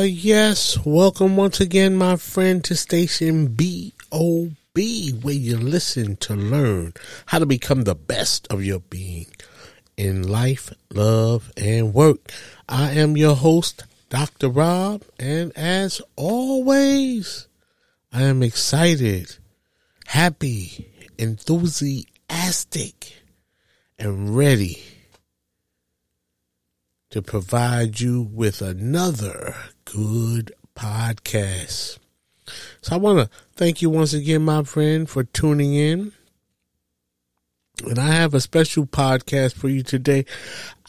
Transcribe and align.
Ah, 0.00 0.04
yes. 0.04 0.78
Welcome 0.86 1.36
once 1.36 1.60
again, 1.60 1.94
my 1.94 2.16
friend, 2.16 2.64
to 2.64 2.74
station 2.74 3.48
BOB, 3.48 4.78
where 5.20 5.34
you 5.34 5.58
listen 5.58 6.16
to 6.24 6.34
learn 6.34 6.94
how 7.26 7.38
to 7.38 7.44
become 7.44 7.82
the 7.82 7.94
best 7.94 8.46
of 8.48 8.64
your 8.64 8.80
being 8.80 9.26
in 9.98 10.26
life, 10.26 10.72
love, 10.90 11.52
and 11.54 11.92
work. 11.92 12.32
I 12.66 12.92
am 12.92 13.18
your 13.18 13.36
host, 13.36 13.84
Dr. 14.08 14.48
Rob, 14.48 15.02
and 15.18 15.52
as 15.54 16.00
always, 16.16 17.46
I 18.10 18.22
am 18.22 18.42
excited, 18.42 19.36
happy, 20.06 20.88
enthusiastic, 21.18 23.12
and 23.98 24.34
ready 24.34 24.82
to 27.10 27.20
provide 27.20 28.00
you 28.00 28.22
with 28.22 28.62
another 28.62 29.54
good 29.84 30.52
podcast. 30.76 31.98
So 32.80 32.94
I 32.94 32.98
want 32.98 33.18
to 33.18 33.36
thank 33.56 33.82
you 33.82 33.90
once 33.90 34.12
again, 34.12 34.42
my 34.42 34.62
friend, 34.62 35.08
for 35.08 35.24
tuning 35.24 35.74
in. 35.74 36.12
And 37.84 37.98
I 37.98 38.08
have 38.12 38.34
a 38.34 38.40
special 38.40 38.86
podcast 38.86 39.54
for 39.54 39.68
you 39.68 39.82
today. 39.82 40.24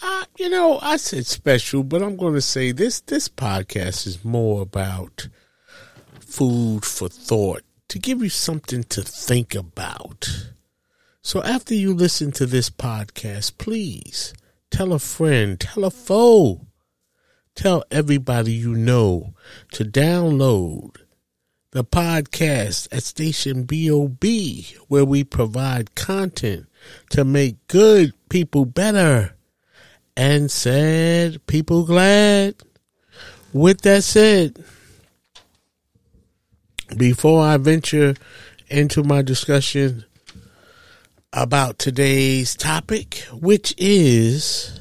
Uh, 0.01 0.25
you 0.37 0.49
know, 0.49 0.79
I 0.81 0.97
said 0.97 1.25
special, 1.25 1.83
but 1.83 2.03
I'm 2.03 2.17
going 2.17 2.33
to 2.33 2.41
say 2.41 2.71
this 2.71 3.01
this 3.01 3.29
podcast 3.29 4.05
is 4.07 4.25
more 4.25 4.61
about 4.61 5.27
food 6.19 6.85
for 6.85 7.09
thought 7.09 7.63
to 7.87 7.99
give 7.99 8.21
you 8.21 8.29
something 8.29 8.83
to 8.83 9.01
think 9.01 9.55
about. 9.55 10.49
So 11.21 11.41
after 11.43 11.73
you 11.73 11.93
listen 11.93 12.31
to 12.33 12.45
this 12.45 12.69
podcast, 12.69 13.57
please 13.57 14.33
tell 14.71 14.93
a 14.93 14.99
friend, 14.99 15.59
tell 15.59 15.83
a 15.83 15.91
foe, 15.91 16.65
tell 17.55 17.83
everybody 17.91 18.53
you 18.53 18.73
know 18.73 19.35
to 19.73 19.83
download 19.83 20.95
the 21.71 21.83
podcast 21.83 22.87
at 22.91 23.03
Station 23.03 23.63
BOB, 23.63 24.23
where 24.87 25.05
we 25.05 25.23
provide 25.23 25.95
content 25.95 26.67
to 27.09 27.23
make 27.23 27.67
good 27.67 28.13
people 28.29 28.65
better 28.65 29.35
and 30.17 30.49
sad 30.49 31.45
people 31.47 31.85
glad. 31.85 32.55
With 33.53 33.81
that 33.81 34.03
said, 34.03 34.63
before 36.97 37.43
I 37.43 37.57
venture 37.57 38.15
into 38.69 39.03
my 39.03 39.21
discussion 39.21 40.05
about 41.33 41.79
today's 41.79 42.55
topic, 42.55 43.25
which 43.31 43.73
is 43.77 44.79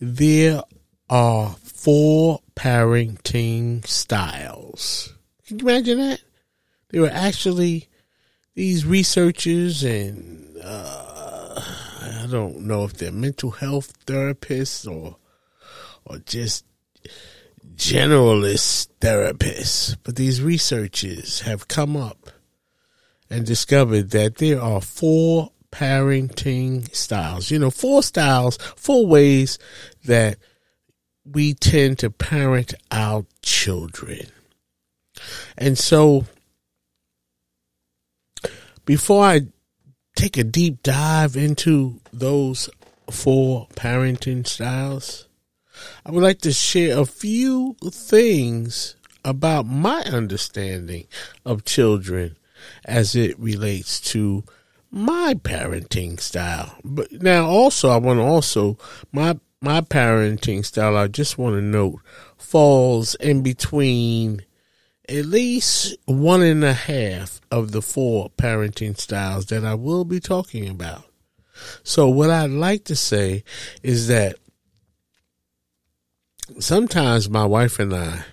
there 0.00 0.62
are 1.08 1.56
four 1.62 2.40
parenting 2.54 3.86
styles. 3.86 5.12
Can 5.46 5.58
you 5.58 5.68
imagine 5.68 5.98
that? 5.98 6.22
There 6.90 7.02
were 7.02 7.10
actually 7.10 7.88
these 8.54 8.84
researchers 8.84 9.82
and 9.82 10.56
uh, 10.62 11.60
I 12.02 12.26
don't 12.30 12.60
know 12.60 12.84
if 12.84 12.94
they're 12.94 13.12
mental 13.12 13.50
health 13.50 14.04
therapists 14.06 14.90
or 14.90 15.16
or 16.04 16.18
just 16.18 16.64
generalist 17.74 18.88
therapists, 19.00 19.96
but 20.02 20.16
these 20.16 20.42
researchers 20.42 21.40
have 21.40 21.68
come 21.68 21.96
up 21.96 22.30
and 23.30 23.46
discovered 23.46 24.10
that 24.10 24.36
there 24.36 24.60
are 24.60 24.80
four 24.80 25.52
parenting 25.70 26.92
styles. 26.94 27.50
You 27.50 27.58
know, 27.58 27.70
four 27.70 28.02
styles, 28.02 28.56
four 28.76 29.06
ways 29.06 29.58
that 30.04 30.38
we 31.24 31.54
tend 31.54 32.00
to 32.00 32.10
parent 32.10 32.74
our 32.90 33.24
children. 33.42 34.26
And 35.56 35.78
so, 35.78 36.26
before 38.84 39.24
I 39.24 39.42
take 40.16 40.36
a 40.36 40.44
deep 40.44 40.82
dive 40.82 41.36
into 41.36 42.00
those 42.12 42.68
four 43.10 43.68
parenting 43.76 44.46
styles, 44.46 45.28
I 46.04 46.10
would 46.10 46.22
like 46.22 46.40
to 46.40 46.52
share 46.52 46.98
a 46.98 47.06
few 47.06 47.76
things 47.90 48.96
about 49.24 49.66
my 49.66 50.00
understanding 50.02 51.06
of 51.44 51.64
children 51.64 52.36
as 52.84 53.14
it 53.14 53.38
relates 53.38 54.00
to 54.12 54.44
my 54.90 55.34
parenting 55.34 56.20
style. 56.20 56.76
But 56.84 57.12
now 57.12 57.46
also 57.46 57.90
I 57.90 57.96
want 57.96 58.18
to 58.18 58.24
also 58.24 58.78
my 59.12 59.38
my 59.60 59.80
parenting 59.82 60.64
style 60.64 60.96
I 60.96 61.06
just 61.06 61.38
want 61.38 61.56
to 61.56 61.62
note 61.62 62.00
falls 62.38 63.14
in 63.16 63.42
between 63.42 64.44
at 65.08 65.26
least 65.26 65.96
one 66.06 66.42
and 66.42 66.64
a 66.64 66.72
half 66.72 67.40
of 67.50 67.72
the 67.72 67.82
four 67.82 68.30
parenting 68.30 68.98
styles 68.98 69.46
that 69.46 69.64
I 69.64 69.74
will 69.74 70.04
be 70.04 70.20
talking 70.20 70.68
about. 70.68 71.04
So 71.82 72.08
what 72.08 72.30
I'd 72.30 72.50
like 72.50 72.84
to 72.84 72.96
say 72.96 73.44
is 73.82 74.08
that 74.08 74.36
sometimes 76.58 77.28
my 77.28 77.44
wife 77.44 77.78
and 77.78 77.94
I 77.94 78.24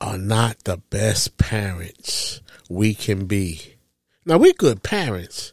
are 0.00 0.18
not 0.18 0.64
the 0.64 0.78
best 0.90 1.36
parents 1.38 2.40
we 2.68 2.94
can 2.94 3.26
be. 3.26 3.74
Now 4.24 4.38
we're 4.38 4.52
good 4.52 4.82
parents, 4.82 5.52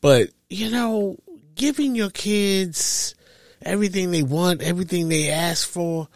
but 0.00 0.30
you 0.48 0.70
know, 0.70 1.18
giving 1.54 1.94
your 1.94 2.10
kids 2.10 3.14
everything 3.62 4.10
they 4.10 4.22
want, 4.22 4.62
everything 4.62 5.08
they 5.08 5.30
ask 5.30 5.68
for, 5.68 6.08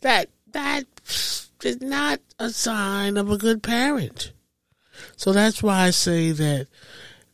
that 0.00 0.28
that 0.52 0.84
is 1.62 1.80
not 1.80 2.20
a 2.38 2.50
sign 2.50 3.16
of 3.16 3.30
a 3.30 3.38
good 3.38 3.62
parent. 3.62 4.32
So 5.16 5.32
that's 5.32 5.62
why 5.62 5.82
I 5.86 5.90
say 5.90 6.32
that 6.32 6.68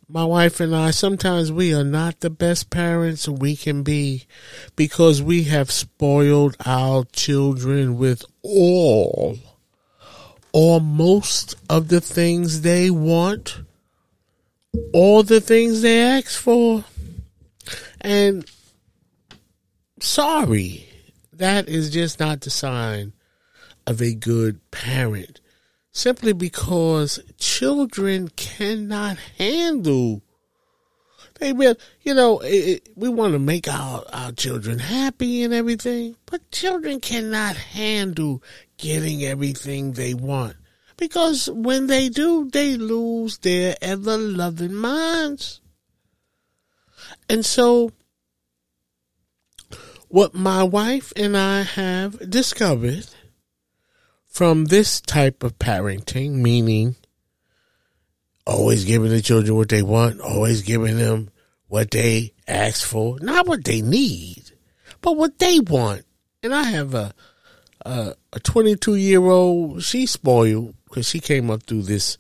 my 0.09 0.25
wife 0.25 0.61
and 0.61 0.75
I, 0.75 0.91
sometimes 0.91 1.53
we 1.53 1.73
are 1.75 1.85
not 1.85 2.21
the 2.21 2.31
best 2.31 2.71
parents 2.71 3.29
we 3.29 3.55
can 3.55 3.83
be 3.83 4.27
because 4.75 5.23
we 5.23 5.45
have 5.45 5.71
spoiled 5.71 6.57
our 6.67 7.05
children 7.13 7.97
with 7.97 8.25
all 8.43 9.39
or 10.53 10.81
most 10.81 11.55
of 11.69 11.89
the 11.89 12.01
things 12.01 12.63
they 12.63 12.91
want, 12.91 13.61
all 14.93 15.23
the 15.23 15.41
things 15.41 15.83
they 15.83 16.01
ask 16.01 16.41
for. 16.41 16.85
And 18.01 18.45
sorry, 20.01 20.89
that 21.33 21.69
is 21.69 21.91
just 21.91 22.21
not 22.21 22.41
the 22.41 22.51
sign 22.51 23.13
of 23.87 24.01
a 24.01 24.15
good 24.15 24.61
parent 24.71 25.41
simply 25.93 26.33
because 26.33 27.21
children 27.39 28.29
cannot 28.37 29.17
handle 29.39 30.23
they 31.41 31.53
will 31.53 31.75
you 32.03 32.15
know 32.15 32.41
it, 32.45 32.89
we 32.95 33.09
want 33.09 33.33
to 33.33 33.39
make 33.39 33.67
our, 33.67 34.05
our 34.13 34.33
children 34.33 34.79
happy 34.79 35.43
and 35.43 35.53
everything 35.53 36.15
but 36.27 36.49
children 36.53 37.01
cannot 37.01 37.57
handle 37.57 38.43
getting 38.81 39.25
everything 39.25 39.93
they 39.93 40.15
want 40.15 40.57
because 40.97 41.49
when 41.51 41.87
they 41.87 42.09
do 42.09 42.49
they 42.51 42.77
lose 42.77 43.39
their 43.39 43.77
ever 43.81 44.17
loving 44.17 44.75
minds 44.75 45.61
and 47.29 47.45
so 47.45 47.91
what 50.09 50.35
my 50.35 50.63
wife 50.63 51.13
and 51.17 51.37
i 51.37 51.63
have 51.63 52.31
discovered 52.31 53.07
from 54.31 54.67
this 54.67 55.01
type 55.01 55.43
of 55.43 55.59
parenting, 55.59 56.31
meaning 56.31 56.95
always 58.47 58.85
giving 58.85 59.11
the 59.11 59.21
children 59.21 59.57
what 59.57 59.69
they 59.69 59.83
want, 59.83 60.21
always 60.21 60.63
giving 60.63 60.97
them 60.97 61.29
what 61.67 61.91
they 61.91 62.33
ask 62.47 62.87
for, 62.87 63.19
not 63.21 63.47
what 63.47 63.65
they 63.65 63.83
need, 63.83 64.53
but 65.03 65.17
what 65.17 65.39
they 65.39 65.59
want. 65.61 66.05
And 66.43 66.55
I 66.55 66.63
have 66.63 66.95
a 66.95 67.13
Uh, 67.85 68.13
a, 68.33 68.37
a 68.37 68.41
22 68.41 68.97
year 68.97 69.25
old. 69.27 69.83
She's 69.83 70.11
spoiled 70.11 70.75
because 70.85 71.09
she 71.09 71.21
came 71.21 71.51
up 71.51 71.63
through 71.63 71.83
this 71.83 72.19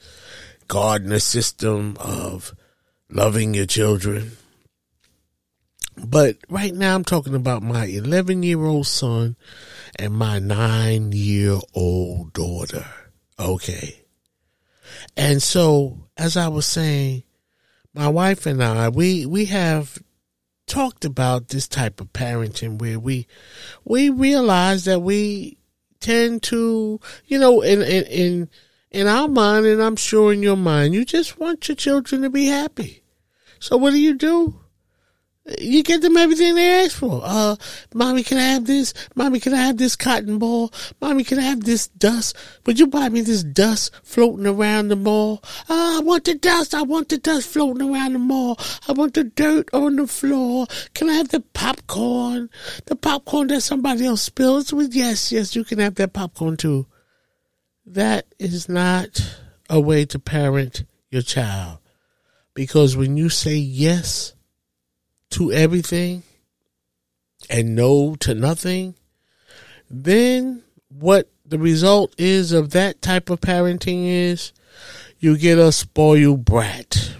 Gardner 0.68 1.18
system 1.18 1.96
of 2.00 2.54
loving 3.10 3.54
your 3.54 3.66
children. 3.66 4.32
But 5.96 6.36
right 6.48 6.72
now, 6.72 6.94
I'm 6.94 7.04
talking 7.04 7.34
about 7.34 7.62
my 7.62 7.86
11 7.86 8.42
year 8.42 8.64
old 8.64 8.86
son 8.86 9.36
and 9.96 10.14
my 10.14 10.38
nine 10.38 11.12
year 11.12 11.58
old 11.74 12.32
daughter. 12.32 12.86
Okay. 13.38 14.00
And 15.16 15.42
so, 15.42 15.98
as 16.16 16.36
I 16.36 16.48
was 16.48 16.66
saying, 16.66 17.24
my 17.94 18.08
wife 18.08 18.46
and 18.46 18.62
I, 18.62 18.88
we, 18.88 19.26
we 19.26 19.46
have 19.46 19.98
talked 20.70 21.04
about 21.04 21.48
this 21.48 21.66
type 21.66 22.00
of 22.00 22.12
parenting 22.12 22.78
where 22.78 22.98
we, 22.98 23.26
we 23.84 24.08
realize 24.08 24.84
that 24.84 25.00
we 25.00 25.58
tend 25.98 26.44
to, 26.44 27.00
you 27.26 27.38
know, 27.38 27.60
in, 27.60 27.82
in, 27.82 28.04
in, 28.04 28.50
in 28.92 29.06
our 29.08 29.26
mind, 29.26 29.66
and 29.66 29.82
I'm 29.82 29.96
sure 29.96 30.32
in 30.32 30.44
your 30.44 30.56
mind, 30.56 30.94
you 30.94 31.04
just 31.04 31.40
want 31.40 31.68
your 31.68 31.74
children 31.74 32.22
to 32.22 32.30
be 32.30 32.46
happy. 32.46 33.02
So 33.58 33.76
what 33.76 33.90
do 33.90 33.98
you 33.98 34.14
do? 34.14 34.60
You 35.58 35.82
get 35.82 36.02
them 36.02 36.16
everything 36.16 36.54
they 36.54 36.84
ask 36.84 36.96
for. 36.96 37.22
Uh, 37.24 37.56
mommy, 37.94 38.22
can 38.22 38.38
I 38.38 38.42
have 38.52 38.66
this? 38.66 38.94
Mommy, 39.14 39.40
can 39.40 39.54
I 39.54 39.62
have 39.62 39.78
this 39.78 39.96
cotton 39.96 40.38
ball? 40.38 40.72
Mommy, 41.00 41.24
can 41.24 41.38
I 41.38 41.42
have 41.42 41.64
this 41.64 41.88
dust? 41.88 42.36
Would 42.66 42.78
you 42.78 42.86
buy 42.86 43.08
me 43.08 43.22
this 43.22 43.42
dust 43.42 43.92
floating 44.04 44.46
around 44.46 44.88
the 44.88 44.96
mall? 44.96 45.40
Uh, 45.68 45.98
I 45.98 46.00
want 46.02 46.24
the 46.24 46.34
dust. 46.34 46.74
I 46.74 46.82
want 46.82 47.08
the 47.08 47.18
dust 47.18 47.48
floating 47.48 47.90
around 47.90 48.12
the 48.12 48.18
mall. 48.18 48.58
I 48.86 48.92
want 48.92 49.14
the 49.14 49.24
dirt 49.24 49.68
on 49.72 49.96
the 49.96 50.06
floor. 50.06 50.66
Can 50.94 51.08
I 51.08 51.14
have 51.14 51.28
the 51.28 51.40
popcorn? 51.40 52.50
The 52.86 52.96
popcorn 52.96 53.48
that 53.48 53.62
somebody 53.62 54.06
else 54.06 54.22
spills? 54.22 54.72
with? 54.72 54.94
yes, 54.94 55.32
yes, 55.32 55.56
you 55.56 55.64
can 55.64 55.78
have 55.78 55.94
that 55.96 56.12
popcorn 56.12 56.56
too. 56.56 56.86
That 57.86 58.26
is 58.38 58.68
not 58.68 59.20
a 59.68 59.80
way 59.80 60.04
to 60.06 60.18
parent 60.18 60.84
your 61.10 61.22
child. 61.22 61.78
Because 62.54 62.96
when 62.96 63.16
you 63.16 63.28
say 63.28 63.54
yes, 63.54 64.34
to 65.30 65.52
everything 65.52 66.22
and 67.48 67.74
no 67.74 68.14
to 68.16 68.34
nothing, 68.34 68.94
then 69.88 70.62
what 70.88 71.28
the 71.44 71.58
result 71.58 72.14
is 72.18 72.52
of 72.52 72.70
that 72.70 73.02
type 73.02 73.30
of 73.30 73.40
parenting 73.40 74.06
is 74.06 74.52
you 75.18 75.36
get 75.36 75.58
a 75.58 75.72
spoiled 75.72 76.44
brat. 76.44 77.16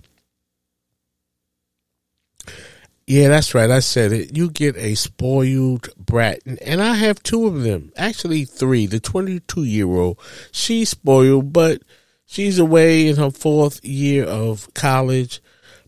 Yeah, 3.06 3.26
that's 3.26 3.56
right. 3.56 3.68
I 3.68 3.80
said 3.80 4.12
it. 4.12 4.36
You 4.36 4.50
get 4.50 4.76
a 4.76 4.94
spoiled 4.94 5.88
brat. 5.96 6.42
And 6.46 6.80
I 6.80 6.94
have 6.94 7.20
two 7.24 7.48
of 7.48 7.62
them. 7.62 7.92
Actually, 7.96 8.44
three. 8.44 8.86
The 8.86 9.00
22 9.00 9.64
year 9.64 9.88
old, 9.88 10.20
she's 10.52 10.90
spoiled, 10.90 11.52
but 11.52 11.82
she's 12.24 12.60
away 12.60 13.08
in 13.08 13.16
her 13.16 13.32
fourth 13.32 13.84
year 13.84 14.24
of 14.24 14.72
college. 14.74 15.42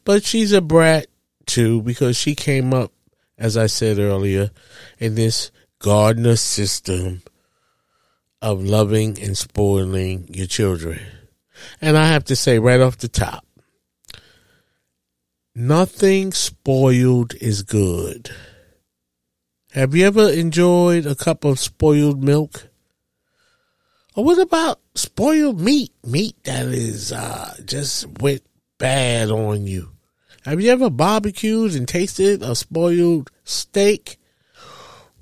But 0.05 0.25
she's 0.25 0.51
a 0.51 0.61
brat 0.61 1.07
too 1.47 1.83
because 1.83 2.17
she 2.17 2.35
came 2.35 2.73
up, 2.73 2.93
as 3.39 3.57
I 3.57 3.67
said 3.67 3.99
earlier, 3.99 4.51
in 4.99 5.15
this 5.15 5.51
Gardner 5.79 6.37
system 6.37 7.23
of 8.41 8.63
loving 8.63 9.21
and 9.23 9.37
spoiling 9.37 10.29
your 10.29 10.47
children. 10.47 11.01
And 11.81 11.97
I 11.97 12.07
have 12.07 12.25
to 12.25 12.37
say 12.37 12.59
right 12.59 12.81
off 12.81 12.99
the 12.99 13.09
top, 13.09 13.47
nothing 15.55 16.33
spoiled 16.33 17.35
is 17.41 17.63
good. 17.63 18.31
Have 19.73 19.95
you 19.95 20.05
ever 20.07 20.29
enjoyed 20.29 21.07
a 21.07 21.15
cup 21.15 21.45
of 21.45 21.59
spoiled 21.59 22.23
milk? 22.23 22.69
Or 24.15 24.25
what 24.25 24.39
about 24.39 24.81
spoiled 24.95 25.61
meat? 25.61 25.93
Meat 26.05 26.37
that 26.45 26.67
is 26.67 27.13
uh, 27.13 27.55
just 27.65 28.07
went 28.21 28.43
bad 28.79 29.31
on 29.31 29.67
you. 29.67 29.92
Have 30.45 30.61
you 30.61 30.71
ever 30.71 30.91
barbecued 30.91 31.75
and 31.75 31.87
tasted 31.87 32.43
a 32.43 32.57
spoiled 32.57 33.31
steak? 33.45 34.19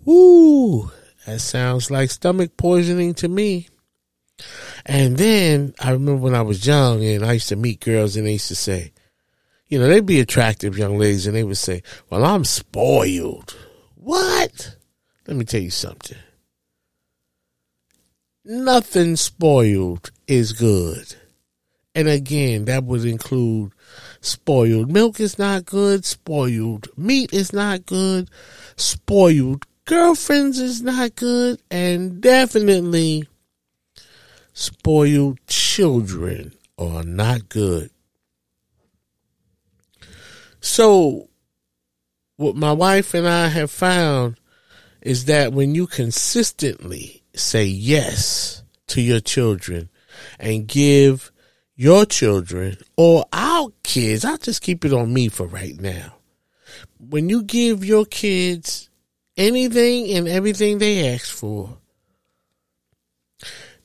Ooh, 0.08 0.90
that 1.26 1.40
sounds 1.40 1.90
like 1.90 2.10
stomach 2.10 2.56
poisoning 2.56 3.12
to 3.14 3.28
me. 3.28 3.68
And 4.86 5.18
then 5.18 5.74
I 5.78 5.90
remember 5.90 6.22
when 6.22 6.34
I 6.34 6.40
was 6.40 6.66
young 6.66 7.04
and 7.04 7.24
I 7.24 7.34
used 7.34 7.50
to 7.50 7.56
meet 7.56 7.80
girls 7.80 8.16
and 8.16 8.26
they 8.26 8.32
used 8.32 8.48
to 8.48 8.54
say, 8.54 8.92
you 9.68 9.78
know, 9.78 9.88
they'd 9.88 10.06
be 10.06 10.20
attractive 10.20 10.78
young 10.78 10.98
ladies 10.98 11.26
and 11.26 11.36
they 11.36 11.44
would 11.44 11.58
say, 11.58 11.82
well, 12.08 12.24
I'm 12.24 12.44
spoiled. 12.44 13.56
What? 13.96 14.76
Let 15.26 15.36
me 15.36 15.44
tell 15.44 15.60
you 15.60 15.70
something. 15.70 16.18
Nothing 18.42 19.16
spoiled 19.16 20.10
is 20.26 20.54
good. 20.54 21.14
And 21.94 22.08
again, 22.08 22.64
that 22.64 22.84
would 22.84 23.04
include 23.04 23.72
spoiled 24.20 24.90
milk 24.90 25.20
is 25.20 25.38
not 25.38 25.64
good, 25.64 26.04
spoiled 26.04 26.88
meat 26.96 27.32
is 27.32 27.52
not 27.52 27.86
good, 27.86 28.28
spoiled 28.76 29.64
girlfriends 29.84 30.58
is 30.58 30.82
not 30.82 31.16
good, 31.16 31.60
and 31.70 32.20
definitely 32.20 33.26
spoiled 34.52 35.38
children 35.46 36.52
are 36.78 37.02
not 37.02 37.48
good. 37.48 37.90
So, 40.60 41.28
what 42.36 42.56
my 42.56 42.72
wife 42.72 43.14
and 43.14 43.26
I 43.26 43.48
have 43.48 43.70
found 43.70 44.36
is 45.00 45.24
that 45.24 45.52
when 45.52 45.74
you 45.74 45.86
consistently 45.86 47.22
say 47.34 47.64
yes 47.64 48.62
to 48.88 49.00
your 49.00 49.20
children 49.20 49.88
and 50.38 50.66
give 50.66 51.29
your 51.80 52.04
children 52.04 52.76
or 52.94 53.24
our 53.32 53.70
kids, 53.82 54.22
I'll 54.22 54.36
just 54.36 54.60
keep 54.60 54.84
it 54.84 54.92
on 54.92 55.14
me 55.14 55.30
for 55.30 55.46
right 55.46 55.80
now. 55.80 56.12
When 56.98 57.30
you 57.30 57.42
give 57.42 57.86
your 57.86 58.04
kids 58.04 58.90
anything 59.34 60.10
and 60.10 60.28
everything 60.28 60.76
they 60.76 61.14
ask 61.14 61.34
for, 61.34 61.78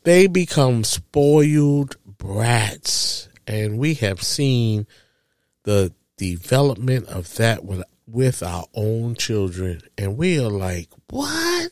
they 0.03 0.27
become 0.27 0.83
spoiled 0.83 1.95
brats. 2.05 3.29
And 3.47 3.79
we 3.79 3.93
have 3.93 4.21
seen 4.21 4.87
the 5.63 5.93
development 6.17 7.07
of 7.07 7.33
that 7.35 7.63
with, 7.63 7.81
with 8.05 8.43
our 8.43 8.65
own 8.73 9.15
children. 9.15 9.79
And 9.97 10.17
we 10.17 10.37
are 10.37 10.49
like, 10.49 10.89
what? 11.09 11.71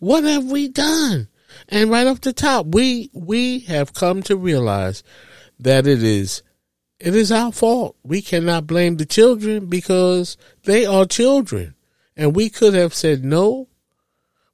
What 0.00 0.24
have 0.24 0.44
we 0.44 0.68
done? 0.68 1.28
And 1.68 1.90
right 1.90 2.06
off 2.06 2.20
the 2.20 2.32
top, 2.32 2.66
we 2.66 3.10
we 3.12 3.60
have 3.60 3.94
come 3.94 4.22
to 4.24 4.36
realize 4.36 5.02
that 5.58 5.86
it 5.86 6.02
is 6.02 6.42
it 7.00 7.14
is 7.14 7.30
our 7.30 7.52
fault. 7.52 7.96
We 8.02 8.22
cannot 8.22 8.66
blame 8.66 8.96
the 8.96 9.06
children 9.06 9.66
because 9.66 10.36
they 10.64 10.84
are 10.84 11.04
children. 11.06 11.74
And 12.16 12.34
we 12.34 12.50
could 12.50 12.74
have 12.74 12.94
said 12.94 13.24
no. 13.24 13.68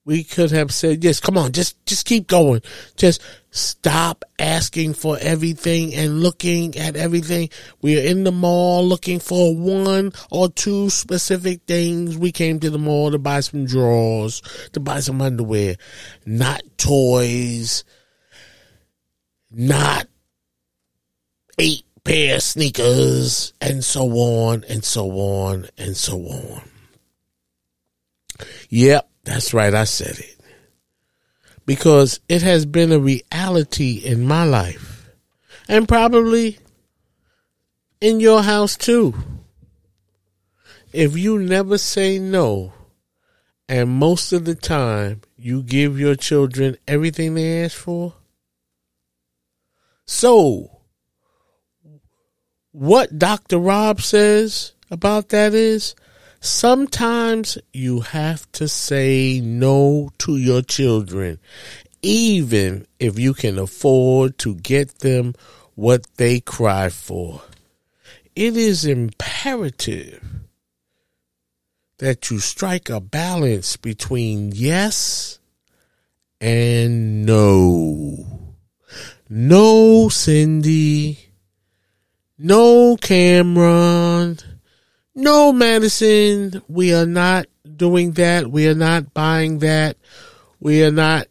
We 0.07 0.23
could 0.23 0.51
have 0.51 0.71
said, 0.71 1.03
yes, 1.03 1.19
come 1.19 1.39
on, 1.39 1.53
just, 1.53 1.85
just 1.87 2.05
keep 2.05 2.27
going. 2.27 2.61
Just 2.97 3.23
stop 3.51 4.23
asking 4.39 4.93
for 4.93 5.17
everything 5.19 5.95
and 5.95 6.21
looking 6.21 6.77
at 6.77 6.95
everything. 6.95 7.49
We 7.81 7.99
are 7.99 8.05
in 8.05 8.25
the 8.25 8.33
mall 8.33 8.87
looking 8.87 9.19
for 9.19 9.57
one 9.57 10.13
or 10.31 10.51
two 10.51 10.91
specific 10.91 11.63
things. 11.67 12.19
We 12.19 12.33
came 12.33 12.61
to 12.61 12.69
the 12.69 12.79
mall 12.79 13.13
to 13.13 13.19
buy 13.19 13.41
some 13.41 13.65
drawers, 13.65 14.43
to 14.73 14.81
buy 14.81 15.01
some 15.01 15.23
underwear, 15.23 15.77
not 16.27 16.61
toys, 16.77 17.85
not 19.51 20.07
eight 21.59 21.87
pair 22.05 22.37
of 22.37 22.43
sneakers, 22.43 23.55
and 23.59 23.83
so 23.83 24.11
on 24.11 24.65
and 24.69 24.85
so 24.85 25.11
on 25.13 25.67
and 25.79 25.97
so 25.97 26.19
on. 26.19 26.61
Yep, 28.69 29.09
that's 29.25 29.55
right, 29.55 29.75
I 29.75 29.85
said 29.85 30.19
it. 30.19 30.41
Because 31.67 32.21
it 32.29 32.43
has 32.43 32.67
been 32.67 32.93
a 32.93 32.99
reality 32.99 33.97
in 34.05 34.27
my 34.27 34.45
life. 34.45 35.11
And 35.69 35.89
probably 35.89 36.59
in 38.01 38.21
your 38.21 38.43
house 38.43 38.77
too. 38.77 39.15
If 40.93 41.17
you 41.17 41.39
never 41.39 41.79
say 41.79 42.19
no, 42.19 42.73
and 43.69 43.89
most 43.91 44.33
of 44.33 44.45
the 44.45 44.55
time 44.55 45.23
you 45.37 45.63
give 45.63 45.99
your 45.99 46.15
children 46.15 46.77
everything 46.87 47.35
they 47.35 47.65
ask 47.65 47.77
for, 47.77 48.15
so 50.05 50.71
what 52.73 53.19
Dr. 53.19 53.59
Rob 53.59 54.03
says 54.03 54.73
about 54.91 55.31
that 55.31 55.55
is 55.55 55.95
sometimes 56.45 57.59
you 57.73 58.01
have 58.01 58.51
to 58.53 58.69
say 58.69 59.41
no 59.43 60.11
to 60.19 60.37
your 60.37 60.63
children 60.63 61.39
even 62.03 62.87
if 62.99 63.19
you 63.19 63.33
can 63.33 63.59
afford 63.59 64.37
to 64.37 64.55
get 64.57 64.99
them 64.99 65.35
what 65.75 66.07
they 66.17 66.39
cry 66.39 66.91
for. 66.91 67.41
It 68.37 68.57
is 68.57 68.85
imperative 68.85 70.23
that 71.99 72.31
you 72.31 72.41
strike 72.41 72.91
a 72.91 73.01
balance 73.01 73.79
between 73.79 74.53
yes 74.53 75.39
and 76.41 77.25
no. 77.25 78.27
No, 79.31 80.11
Cindy. 80.11 81.19
No, 82.37 82.99
Cameron. 83.01 84.39
No, 85.15 85.53
Madison. 85.53 86.61
We 86.67 86.93
are 86.93 87.07
not 87.07 87.47
doing 87.77 88.13
that. 88.13 88.51
We 88.51 88.67
are 88.67 88.75
not 88.75 89.15
buying 89.15 89.59
that. 89.61 89.97
We 90.59 90.83
are 90.83 90.91
not, 90.91 91.29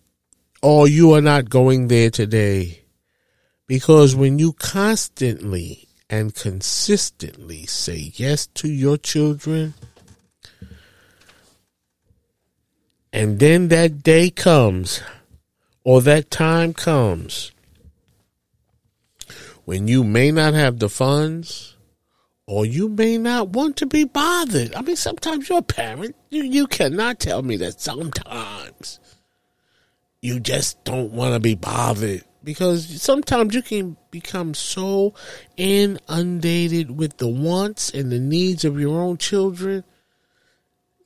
or 0.61 0.87
you 0.87 1.13
are 1.13 1.21
not 1.21 1.49
going 1.49 1.89
there 1.89 2.09
today. 2.09 2.83
Because 3.67 4.15
when 4.15 4.39
you 4.39 4.53
constantly 4.53 5.87
and 6.09 6.33
consistently 6.33 7.65
say 7.65 8.13
yes 8.15 8.47
to 8.47 8.69
your 8.69 8.97
children, 8.97 9.73
and 13.11 13.39
then 13.39 13.67
that 13.67 14.01
day 14.01 14.29
comes, 14.29 15.01
or 15.83 16.01
that 16.01 16.31
time 16.31 16.73
comes, 16.73 17.51
when 19.65 19.87
you 19.87 20.03
may 20.03 20.31
not 20.31 20.53
have 20.53 20.79
the 20.79 20.89
funds, 20.89 21.72
or 22.45 22.65
you 22.65 22.89
may 22.89 23.17
not 23.17 23.49
want 23.49 23.77
to 23.77 23.85
be 23.85 24.03
bothered. 24.03 24.75
I 24.75 24.81
mean, 24.81 24.95
sometimes 24.95 25.47
you're 25.47 25.59
a 25.59 25.63
parent. 25.63 26.15
You, 26.29 26.43
you 26.43 26.67
cannot 26.67 27.19
tell 27.19 27.41
me 27.41 27.57
that 27.57 27.79
sometimes 27.79 28.99
you 30.21 30.39
just 30.39 30.83
don't 30.83 31.11
want 31.11 31.33
to 31.33 31.39
be 31.39 31.55
bothered 31.55 32.23
because 32.43 33.01
sometimes 33.01 33.55
you 33.55 33.61
can 33.61 33.95
become 34.11 34.53
so 34.53 35.13
inundated 35.55 36.91
with 36.91 37.17
the 37.17 37.27
wants 37.27 37.89
and 37.89 38.11
the 38.11 38.19
needs 38.19 38.65
of 38.65 38.79
your 38.79 38.99
own 38.99 39.17
children 39.17 39.83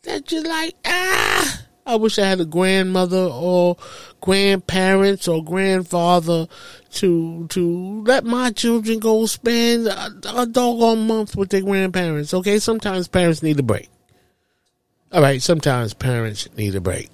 that 0.03 0.31
you're 0.31 0.43
like, 0.43 0.75
ah, 0.85 1.61
I 1.87 1.95
wish 1.95 2.19
I 2.19 2.25
had 2.25 2.41
a 2.41 2.45
grandmother 2.45 3.29
or 3.31 3.77
grandparents 4.19 5.25
or 5.25 5.41
grandfather 5.41 6.47
to 6.95 7.47
to 7.47 8.03
let 8.03 8.25
my 8.25 8.51
children 8.51 8.99
go 8.99 9.25
spend 9.25 9.87
a, 9.87 10.11
a 10.35 10.45
doggone 10.45 11.07
month 11.07 11.37
with 11.37 11.49
their 11.49 11.61
grandparents. 11.61 12.33
Okay, 12.33 12.59
sometimes 12.59 13.07
parents 13.07 13.41
need 13.41 13.57
a 13.57 13.63
break. 13.63 13.89
All 15.13 15.21
right, 15.21 15.41
sometimes 15.41 15.93
parents 15.93 16.49
need 16.57 16.75
a 16.75 16.81
break. 16.81 17.09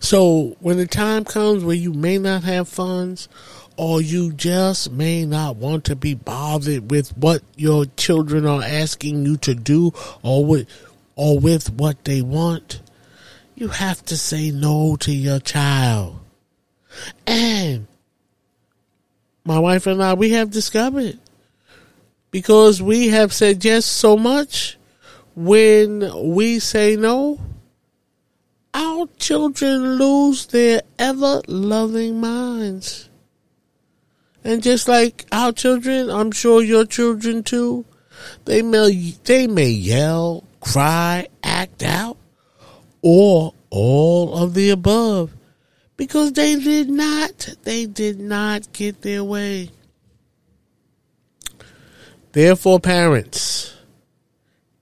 So 0.00 0.56
when 0.58 0.78
the 0.78 0.88
time 0.88 1.24
comes 1.24 1.62
where 1.62 1.76
you 1.76 1.92
may 1.92 2.18
not 2.18 2.42
have 2.42 2.68
funds 2.68 3.28
or 3.76 4.02
you 4.02 4.32
just 4.32 4.90
may 4.90 5.24
not 5.24 5.54
want 5.56 5.84
to 5.84 5.94
be 5.94 6.14
bothered 6.14 6.90
with 6.90 7.16
what 7.16 7.42
your 7.54 7.84
children 7.96 8.46
are 8.46 8.64
asking 8.64 9.24
you 9.24 9.36
to 9.38 9.54
do 9.54 9.92
or 10.24 10.44
with 10.44 10.68
or 11.14 11.38
with 11.38 11.72
what 11.74 12.04
they 12.04 12.20
want, 12.20 12.80
you 13.54 13.68
have 13.68 14.04
to 14.06 14.16
say 14.16 14.50
no 14.50 14.96
to 14.96 15.12
your 15.12 15.40
child. 15.40 16.18
And 17.26 17.86
my 19.44 19.58
wife 19.58 19.86
and 19.86 20.02
I, 20.02 20.14
we 20.14 20.30
have 20.30 20.50
discovered 20.50 21.18
because 22.30 22.82
we 22.82 23.08
have 23.08 23.32
said 23.32 23.64
yes 23.64 23.84
so 23.84 24.16
much 24.16 24.78
when 25.34 26.34
we 26.34 26.58
say 26.58 26.96
no, 26.96 27.40
our 28.74 29.06
children 29.18 29.96
lose 29.96 30.46
their 30.46 30.82
ever 30.98 31.42
loving 31.46 32.20
minds. 32.20 33.08
And 34.44 34.62
just 34.62 34.88
like 34.88 35.24
our 35.30 35.52
children, 35.52 36.10
I'm 36.10 36.32
sure 36.32 36.62
your 36.62 36.84
children 36.84 37.42
too, 37.42 37.84
they 38.44 38.62
may, 38.62 39.14
they 39.24 39.46
may 39.46 39.70
yell, 39.70 40.44
cry, 40.60 41.28
act 41.42 41.82
out, 41.82 42.16
or 43.02 43.52
all 43.70 44.34
of 44.34 44.54
the 44.54 44.70
above 44.70 45.34
because 45.96 46.32
they 46.32 46.56
did 46.56 46.88
not, 46.88 47.54
they 47.64 47.86
did 47.86 48.18
not 48.18 48.72
get 48.72 49.02
their 49.02 49.22
way. 49.22 49.70
Therefore, 52.32 52.80
parents, 52.80 53.74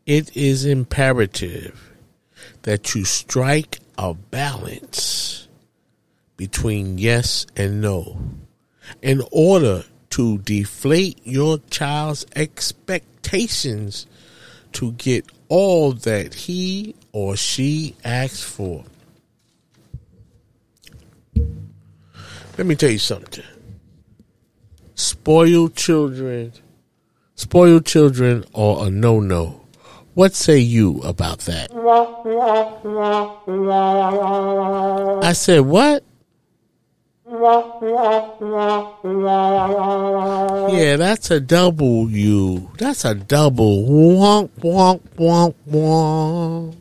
it 0.06 0.36
is 0.36 0.64
imperative 0.64 1.92
that 2.62 2.94
you 2.94 3.04
strike 3.04 3.80
a 3.98 4.14
balance 4.14 5.48
between 6.36 6.98
yes 6.98 7.46
and 7.56 7.80
no 7.80 8.18
in 9.02 9.22
order 9.30 9.84
to 10.10 10.38
deflate 10.38 11.20
your 11.24 11.58
child's 11.70 12.26
expectations 12.34 14.06
to 14.72 14.92
get 14.92 15.26
all 15.48 15.92
that 15.92 16.34
he 16.34 16.94
or 17.12 17.36
she 17.36 17.94
asks 18.04 18.42
for. 18.42 18.84
Let 22.56 22.66
me 22.66 22.74
tell 22.74 22.90
you 22.90 22.98
something. 22.98 23.44
Spoiled 24.94 25.74
children, 25.76 26.52
spoiled 27.34 27.86
children 27.86 28.44
are 28.54 28.86
a 28.86 28.90
no 28.90 29.18
no. 29.20 29.62
What 30.14 30.34
say 30.34 30.58
you 30.58 31.00
about 31.02 31.38
that? 31.40 31.70
I 35.22 35.32
said, 35.32 35.60
what? 35.60 36.04
Yeah, 40.72 40.96
that's 40.96 41.30
a 41.30 41.40
double 41.40 42.10
U. 42.10 42.70
That's 42.78 43.04
a 43.04 43.14
double. 43.14 43.84
Wonk, 43.84 44.50
wonk, 44.60 45.00
wonk, 45.16 45.54
wonk. 45.68 46.76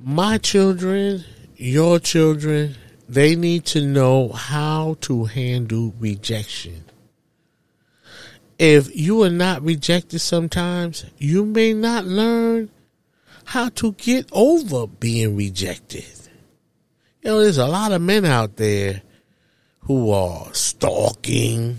My 0.00 0.38
children, 0.38 1.24
your 1.56 1.98
children, 1.98 2.76
they 3.08 3.36
need 3.36 3.64
to 3.66 3.80
know 3.80 4.28
how 4.28 4.96
to 5.02 5.24
handle 5.24 5.94
rejection 5.98 6.84
if 8.58 8.94
you 8.94 9.22
are 9.22 9.30
not 9.30 9.62
rejected 9.62 10.20
sometimes, 10.20 11.04
you 11.18 11.44
may 11.44 11.72
not 11.72 12.04
learn 12.04 12.70
how 13.44 13.68
to 13.70 13.92
get 13.92 14.28
over 14.32 14.86
being 14.86 15.36
rejected. 15.36 16.04
You 17.24 17.30
know, 17.30 17.40
there's 17.40 17.56
a 17.56 17.66
lot 17.66 17.92
of 17.92 18.02
men 18.02 18.26
out 18.26 18.56
there 18.56 19.00
who 19.80 20.10
are 20.10 20.52
stalking 20.52 21.78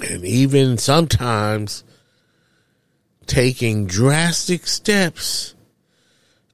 and 0.00 0.24
even 0.24 0.78
sometimes 0.78 1.84
taking 3.26 3.86
drastic 3.86 4.66
steps 4.66 5.54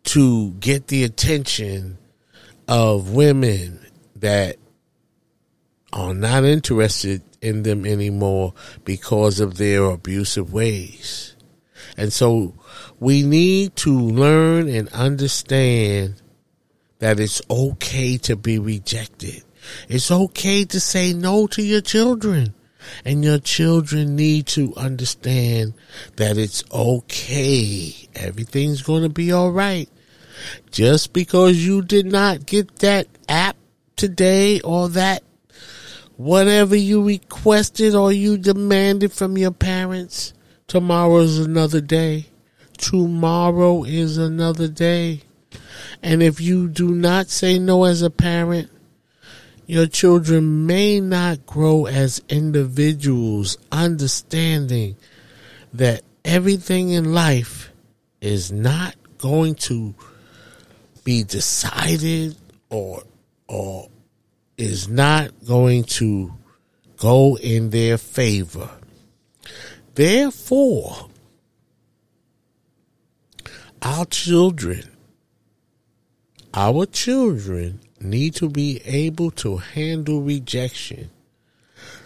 to 0.04 0.50
get 0.54 0.88
the 0.88 1.04
attention 1.04 1.98
of 2.66 3.14
women 3.14 3.78
that 4.16 4.56
are 5.92 6.14
not 6.14 6.44
interested 6.44 7.22
in 7.40 7.62
them 7.62 7.86
anymore 7.86 8.54
because 8.84 9.38
of 9.38 9.56
their 9.56 9.84
abusive 9.84 10.52
ways. 10.52 11.36
And 11.96 12.12
so 12.12 12.54
we 12.98 13.22
need 13.22 13.76
to 13.76 13.96
learn 13.96 14.68
and 14.68 14.88
understand 14.88 16.20
that 16.98 17.20
it's 17.20 17.42
okay 17.50 18.16
to 18.18 18.36
be 18.36 18.58
rejected. 18.58 19.42
It's 19.88 20.10
okay 20.10 20.64
to 20.66 20.80
say 20.80 21.12
no 21.12 21.46
to 21.48 21.62
your 21.62 21.80
children. 21.80 22.54
And 23.04 23.22
your 23.22 23.38
children 23.38 24.16
need 24.16 24.46
to 24.48 24.72
understand 24.76 25.74
that 26.16 26.38
it's 26.38 26.64
okay. 26.72 27.94
Everything's 28.14 28.82
going 28.82 29.02
to 29.02 29.08
be 29.10 29.32
all 29.32 29.52
right. 29.52 29.88
Just 30.70 31.12
because 31.12 31.56
you 31.66 31.82
did 31.82 32.06
not 32.06 32.46
get 32.46 32.76
that 32.76 33.06
app 33.28 33.56
today 33.96 34.60
or 34.60 34.88
that 34.90 35.22
Whatever 36.18 36.74
you 36.74 37.06
requested 37.06 37.94
or 37.94 38.10
you 38.10 38.38
demanded 38.38 39.12
from 39.12 39.38
your 39.38 39.52
parents, 39.52 40.34
tomorrow 40.66 41.18
is 41.18 41.38
another 41.38 41.80
day. 41.80 42.26
Tomorrow 42.76 43.84
is 43.84 44.18
another 44.18 44.66
day. 44.66 45.22
And 46.02 46.22
if 46.22 46.40
you 46.40 46.68
do 46.68 46.90
not 46.90 47.28
say 47.28 47.58
no 47.58 47.84
as 47.84 48.02
a 48.02 48.10
parent, 48.10 48.70
your 49.66 49.86
children 49.86 50.66
may 50.66 50.98
not 50.98 51.44
grow 51.44 51.86
as 51.86 52.22
individuals, 52.28 53.58
understanding 53.70 54.96
that 55.74 56.02
everything 56.24 56.90
in 56.90 57.12
life 57.12 57.70
is 58.20 58.50
not 58.50 58.94
going 59.18 59.54
to 59.54 59.94
be 61.04 61.22
decided 61.22 62.36
or 62.70 63.02
or 63.46 63.88
is 64.56 64.88
not 64.88 65.30
going 65.46 65.84
to 65.84 66.32
go 66.96 67.36
in 67.38 67.70
their 67.70 67.96
favor. 67.96 68.70
Therefore, 69.94 71.08
our 73.82 74.04
children 74.06 74.82
our 76.54 76.86
children 76.86 77.80
need 78.00 78.34
to 78.36 78.48
be 78.48 78.80
able 78.84 79.30
to 79.32 79.56
handle 79.56 80.22
rejection. 80.22 81.10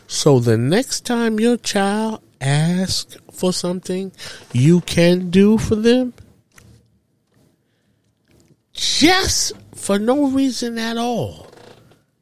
So 0.07 0.41
the 0.41 0.57
next 0.57 1.07
time 1.07 1.41
your 1.41 1.57
child 1.57 2.23
asks 2.41 3.17
for 3.33 3.53
something 3.53 4.13
you 4.53 4.81
can 4.83 5.31
do 5.31 5.59
for 5.59 5.77
them, 5.77 6.13
just 8.73 9.53
for 9.75 9.99
no 9.99 10.29
reason 10.29 10.79
at 10.79 10.97
all, 10.97 11.47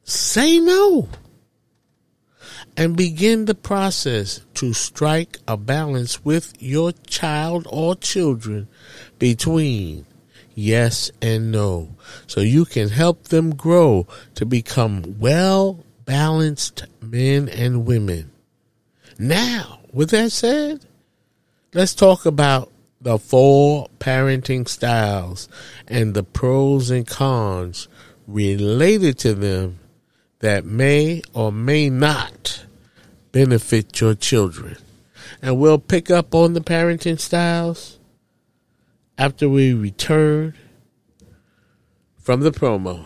say 0.03 0.59
no 0.59 1.09
and 2.77 2.95
begin 2.95 3.45
the 3.45 3.55
process 3.55 4.41
to 4.53 4.73
strike 4.73 5.37
a 5.47 5.57
balance 5.57 6.23
with 6.23 6.53
your 6.61 6.91
child 7.07 7.67
or 7.69 7.95
children 7.95 8.67
between 9.19 10.05
yes 10.55 11.11
and 11.21 11.51
no 11.51 11.89
so 12.27 12.41
you 12.41 12.65
can 12.65 12.89
help 12.89 13.25
them 13.25 13.55
grow 13.55 14.05
to 14.35 14.45
become 14.45 15.19
well 15.19 15.83
balanced 16.11 16.85
men 17.01 17.47
and 17.47 17.85
women. 17.85 18.31
Now, 19.17 19.79
with 19.93 20.09
that 20.09 20.33
said, 20.33 20.85
let's 21.73 21.95
talk 21.95 22.25
about 22.25 22.69
the 22.99 23.17
four 23.17 23.87
parenting 23.99 24.67
styles 24.67 25.47
and 25.87 26.13
the 26.13 26.23
pros 26.23 26.89
and 26.89 27.07
cons 27.07 27.87
related 28.27 29.17
to 29.19 29.33
them 29.33 29.79
that 30.39 30.65
may 30.65 31.21
or 31.33 31.51
may 31.51 31.89
not 31.89 32.65
benefit 33.31 34.01
your 34.01 34.13
children. 34.13 34.75
And 35.41 35.57
we'll 35.59 35.79
pick 35.79 36.11
up 36.11 36.35
on 36.35 36.53
the 36.53 36.61
parenting 36.61 37.19
styles 37.21 37.99
after 39.17 39.49
we 39.49 39.73
return 39.73 40.53
from 42.19 42.41
the 42.41 42.51
promo. 42.51 43.05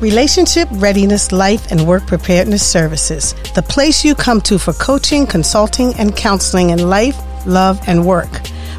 Relationship 0.00 0.68
Readiness 0.72 1.32
Life 1.32 1.72
and 1.72 1.84
Work 1.84 2.06
Preparedness 2.06 2.64
Services, 2.64 3.34
the 3.56 3.62
place 3.62 4.04
you 4.04 4.14
come 4.14 4.40
to 4.42 4.56
for 4.56 4.72
coaching, 4.74 5.26
consulting, 5.26 5.92
and 5.94 6.16
counseling 6.16 6.70
in 6.70 6.88
life, 6.88 7.16
love, 7.46 7.80
and 7.88 8.06
work. 8.06 8.30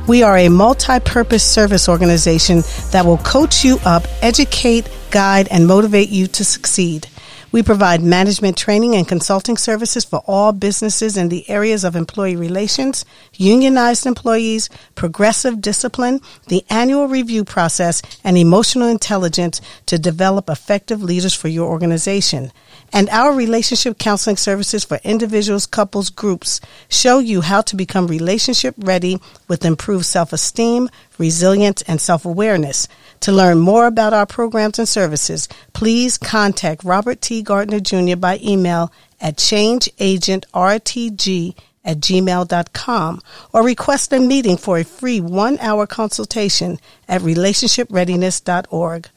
We 0.08 0.24
are 0.24 0.38
a 0.38 0.48
multi 0.48 1.00
purpose 1.02 1.44
service 1.44 1.90
organization 1.90 2.64
that 2.92 3.06
will 3.06 3.18
coach 3.18 3.66
you 3.66 3.80
up, 3.86 4.06
educate, 4.22 4.90
guide, 5.12 5.50
and 5.52 5.68
motivate 5.68 6.10
you 6.10 6.28
to 6.28 6.46
succeed. 6.46 7.08
We 7.52 7.64
provide 7.64 8.04
management 8.04 8.58
training 8.58 8.96
and 8.96 9.08
consulting 9.08 9.58
services 9.58 10.06
for 10.06 10.22
all 10.28 10.52
businesses 10.52 11.18
in 11.18 11.30
the 11.30 11.50
areas 11.50 11.84
of 11.84 11.96
employee 11.96 12.36
relations, 12.36 13.06
unionized 13.34 14.06
employees, 14.06 14.70
progressive 14.94 15.60
discipline, 15.60 16.22
the 16.48 16.64
annual 16.70 17.08
review 17.08 17.44
process, 17.44 18.04
and 18.24 18.38
emotional 18.38 18.88
intelligence 18.88 19.62
to 19.88 19.98
develop 19.98 20.48
effective 20.48 21.02
leaders 21.02 21.34
for 21.34 21.48
your 21.48 21.68
organization. 21.68 22.52
And 22.92 23.08
our 23.10 23.34
relationship 23.34 24.00
counseling 24.00 24.38
services 24.38 24.84
for 24.84 25.00
individuals, 25.04 25.66
couples, 25.66 26.10
groups 26.10 26.60
show 26.90 27.20
you 27.20 27.42
how 27.42 27.62
to 27.62 27.76
become 27.76 28.08
relationship 28.08 28.76
ready 28.78 29.20
with 29.48 29.66
improved 29.66 30.06
self 30.06 30.34
esteem, 30.34 30.90
resilience, 31.18 31.82
and 31.84 32.02
self 32.02 32.26
awareness. 32.26 32.88
To 33.22 33.32
learn 33.32 33.60
more 33.60 33.86
about 33.86 34.14
our 34.14 34.26
programs 34.26 34.80
and 34.80 34.88
services, 34.88 35.48
please 35.74 36.18
contact 36.18 36.84
Robert 36.84 37.22
T. 37.22 37.42
Gardner 37.42 37.80
Jr. 37.80 38.16
by 38.16 38.40
email 38.42 38.92
at 39.22 39.38
changeagentrtg 39.38 41.56
at 41.86 42.00
gmail.com 42.00 43.22
or 43.54 43.64
request 43.64 44.12
a 44.14 44.20
meeting 44.20 44.58
for 44.58 44.78
a 44.78 44.84
free 44.84 45.22
one 45.22 45.58
hour 45.60 45.88
consultation 45.88 46.80
at 47.08 47.22
relationshipreadiness.org. 47.22 49.10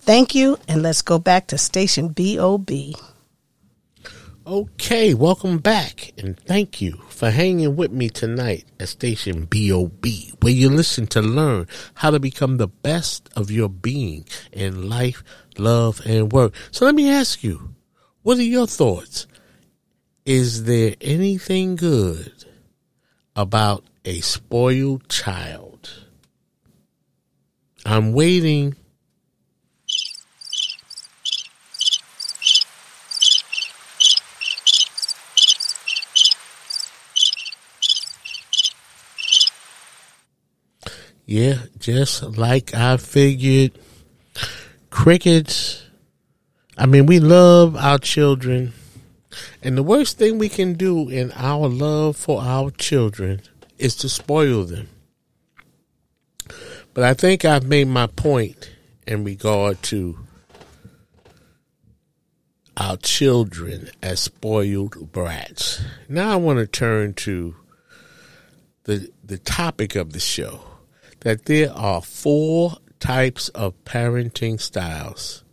Thank 0.00 0.34
you, 0.34 0.58
and 0.66 0.82
let's 0.82 1.02
go 1.02 1.18
back 1.18 1.46
to 1.48 1.58
station 1.58 2.08
BOB. 2.08 2.70
Okay, 4.50 5.14
welcome 5.14 5.58
back, 5.58 6.12
and 6.18 6.36
thank 6.36 6.82
you 6.82 7.00
for 7.08 7.30
hanging 7.30 7.76
with 7.76 7.92
me 7.92 8.08
tonight 8.08 8.64
at 8.80 8.88
Station 8.88 9.44
BOB, 9.44 10.04
where 10.40 10.52
you 10.52 10.68
listen 10.68 11.06
to 11.06 11.22
learn 11.22 11.68
how 11.94 12.10
to 12.10 12.18
become 12.18 12.56
the 12.56 12.66
best 12.66 13.30
of 13.36 13.52
your 13.52 13.68
being 13.68 14.24
in 14.50 14.88
life, 14.88 15.22
love, 15.56 16.02
and 16.04 16.32
work. 16.32 16.52
So 16.72 16.84
let 16.84 16.96
me 16.96 17.08
ask 17.08 17.44
you, 17.44 17.76
what 18.22 18.38
are 18.38 18.42
your 18.42 18.66
thoughts? 18.66 19.28
Is 20.24 20.64
there 20.64 20.96
anything 21.00 21.76
good 21.76 22.44
about 23.36 23.84
a 24.04 24.20
spoiled 24.20 25.08
child? 25.08 26.06
I'm 27.86 28.12
waiting 28.12 28.74
Yeah, 41.30 41.58
just 41.78 42.24
like 42.24 42.74
I 42.74 42.96
figured. 42.96 43.78
Crickets. 44.90 45.84
I 46.76 46.86
mean, 46.86 47.06
we 47.06 47.20
love 47.20 47.76
our 47.76 47.98
children. 47.98 48.72
And 49.62 49.78
the 49.78 49.84
worst 49.84 50.18
thing 50.18 50.38
we 50.38 50.48
can 50.48 50.72
do 50.72 51.08
in 51.08 51.30
our 51.36 51.68
love 51.68 52.16
for 52.16 52.42
our 52.42 52.72
children 52.72 53.42
is 53.78 53.94
to 53.98 54.08
spoil 54.08 54.64
them. 54.64 54.88
But 56.94 57.04
I 57.04 57.14
think 57.14 57.44
I've 57.44 57.64
made 57.64 57.86
my 57.86 58.08
point 58.08 58.72
in 59.06 59.22
regard 59.22 59.80
to 59.84 60.18
our 62.76 62.96
children 62.96 63.88
as 64.02 64.18
spoiled 64.18 65.12
brats. 65.12 65.80
Now 66.08 66.32
I 66.32 66.36
want 66.36 66.58
to 66.58 66.66
turn 66.66 67.14
to 67.14 67.54
the 68.82 69.12
the 69.22 69.38
topic 69.38 69.94
of 69.94 70.12
the 70.12 70.18
show 70.18 70.69
that 71.20 71.44
there 71.46 71.72
are 71.72 72.02
four 72.02 72.76
types 72.98 73.48
of 73.50 73.74
parenting 73.84 74.60
styles. 74.60 75.44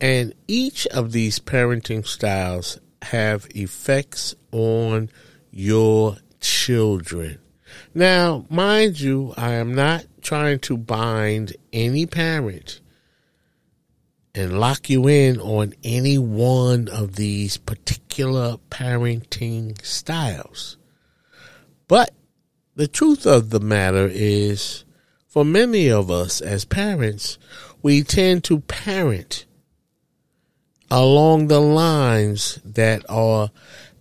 And 0.00 0.34
each 0.48 0.86
of 0.88 1.12
these 1.12 1.38
parenting 1.38 2.06
styles 2.06 2.80
have 3.02 3.46
effects 3.54 4.34
on 4.52 5.10
your 5.50 6.16
children. 6.40 7.38
Now, 7.94 8.46
mind 8.48 9.00
you, 9.00 9.34
I 9.36 9.52
am 9.52 9.74
not 9.74 10.06
trying 10.22 10.58
to 10.60 10.76
bind 10.76 11.56
any 11.72 12.06
parent 12.06 12.80
and 14.34 14.60
lock 14.60 14.88
you 14.88 15.08
in 15.08 15.40
on 15.40 15.74
any 15.82 16.18
one 16.18 16.88
of 16.88 17.16
these 17.16 17.56
particular 17.56 18.56
parenting 18.70 19.84
styles. 19.84 20.76
But 21.88 22.12
the 22.76 22.88
truth 22.88 23.26
of 23.26 23.50
the 23.50 23.60
matter 23.60 24.08
is 24.10 24.84
for 25.30 25.44
many 25.44 25.88
of 25.88 26.10
us 26.10 26.40
as 26.40 26.64
parents, 26.64 27.38
we 27.82 28.02
tend 28.02 28.42
to 28.44 28.58
parent 28.60 29.46
along 30.90 31.46
the 31.46 31.60
lines 31.60 32.58
that 32.64 33.04
are 33.08 33.50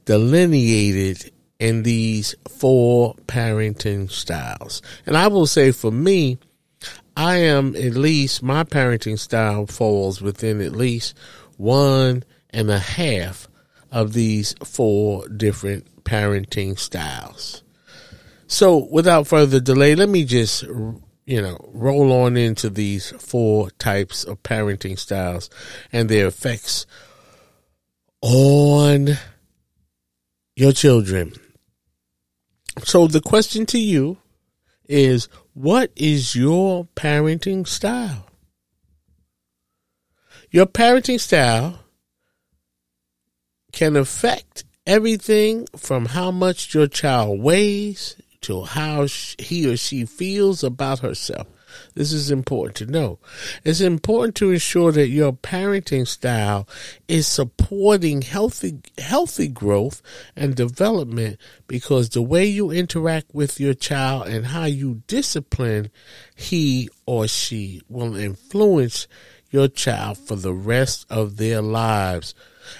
delineated 0.05 1.31
in 1.59 1.83
these 1.83 2.33
four 2.49 3.13
parenting 3.27 4.09
styles. 4.09 4.81
And 5.05 5.15
I 5.15 5.27
will 5.27 5.45
say 5.45 5.71
for 5.71 5.91
me, 5.91 6.39
I 7.15 7.37
am 7.37 7.75
at 7.75 7.93
least, 7.93 8.41
my 8.41 8.63
parenting 8.63 9.19
style 9.19 9.67
falls 9.67 10.21
within 10.21 10.61
at 10.61 10.71
least 10.71 11.15
one 11.57 12.23
and 12.49 12.71
a 12.71 12.79
half 12.79 13.47
of 13.91 14.13
these 14.13 14.55
four 14.63 15.27
different 15.27 16.03
parenting 16.03 16.79
styles. 16.79 17.61
So 18.47 18.77
without 18.89 19.27
further 19.27 19.59
delay, 19.59 19.93
let 19.93 20.09
me 20.09 20.25
just 20.25 20.65
you 21.29 21.39
know, 21.39 21.59
roll 21.73 22.11
on 22.11 22.35
into 22.35 22.71
these 22.71 23.11
four 23.11 23.69
types 23.77 24.23
of 24.23 24.41
parenting 24.41 24.97
styles 24.97 25.47
and 25.93 26.09
their 26.09 26.25
effects 26.25 26.87
on 28.23 29.09
your 30.55 30.71
children. 30.71 31.31
So 32.83 33.05
the 33.05 33.21
question 33.21 33.67
to 33.67 33.79
you 33.79 34.17
is 34.85 35.29
what 35.53 35.91
is 35.95 36.35
your 36.35 36.87
parenting 36.95 37.67
style? 37.67 38.25
Your 40.49 40.65
parenting 40.65 41.19
style 41.19 41.81
can 43.71 43.95
affect 43.95 44.63
everything 44.87 45.67
from 45.77 46.07
how 46.07 46.31
much 46.31 46.73
your 46.73 46.87
child 46.87 47.39
weighs 47.39 48.15
to 48.41 48.63
how 48.63 49.07
he 49.37 49.69
or 49.71 49.77
she 49.77 50.05
feels 50.05 50.63
about 50.63 50.99
herself. 50.99 51.47
This 51.93 52.11
is 52.11 52.31
important 52.31 52.75
to 52.77 52.85
know. 52.87 53.19
It's 53.63 53.81
important 53.81 54.35
to 54.37 54.51
ensure 54.51 54.91
that 54.91 55.09
your 55.09 55.33
parenting 55.33 56.07
style 56.07 56.67
is 57.07 57.27
supporting 57.27 58.21
healthy, 58.21 58.79
healthy 58.97 59.47
growth 59.47 60.01
and 60.35 60.55
development 60.55 61.39
because 61.67 62.09
the 62.09 62.21
way 62.21 62.45
you 62.45 62.71
interact 62.71 63.33
with 63.33 63.59
your 63.59 63.73
child 63.73 64.27
and 64.27 64.47
how 64.47 64.65
you 64.65 65.03
discipline 65.07 65.91
he 66.35 66.89
or 67.05 67.27
she 67.27 67.81
will 67.87 68.15
influence 68.15 69.07
your 69.51 69.67
child 69.67 70.17
for 70.17 70.35
the 70.35 70.53
rest 70.53 71.05
of 71.09 71.37
their 71.37 71.61
lives. 71.61 72.35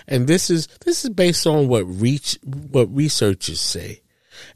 And 0.08 0.28
this 0.28 0.50
is, 0.50 0.68
this 0.82 1.04
is 1.04 1.10
based 1.10 1.48
on 1.48 1.68
what 1.68 1.86
reach, 1.86 2.38
what 2.44 2.94
researchers 2.94 3.60
say. 3.60 4.02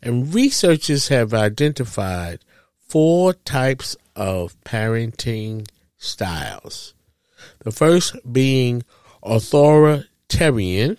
And 0.01 0.33
researchers 0.33 1.07
have 1.07 1.33
identified 1.33 2.39
four 2.87 3.33
types 3.33 3.95
of 4.15 4.55
parenting 4.63 5.67
styles. 5.97 6.93
The 7.59 7.71
first 7.71 8.15
being 8.31 8.83
authoritarian. 9.23 10.97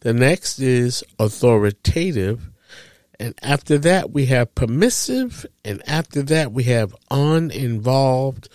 The 0.00 0.12
next 0.12 0.58
is 0.58 1.02
authoritative. 1.18 2.50
And 3.18 3.34
after 3.42 3.78
that, 3.78 4.10
we 4.10 4.26
have 4.26 4.54
permissive. 4.54 5.46
And 5.64 5.82
after 5.88 6.22
that, 6.22 6.52
we 6.52 6.64
have 6.64 6.94
uninvolved, 7.10 8.48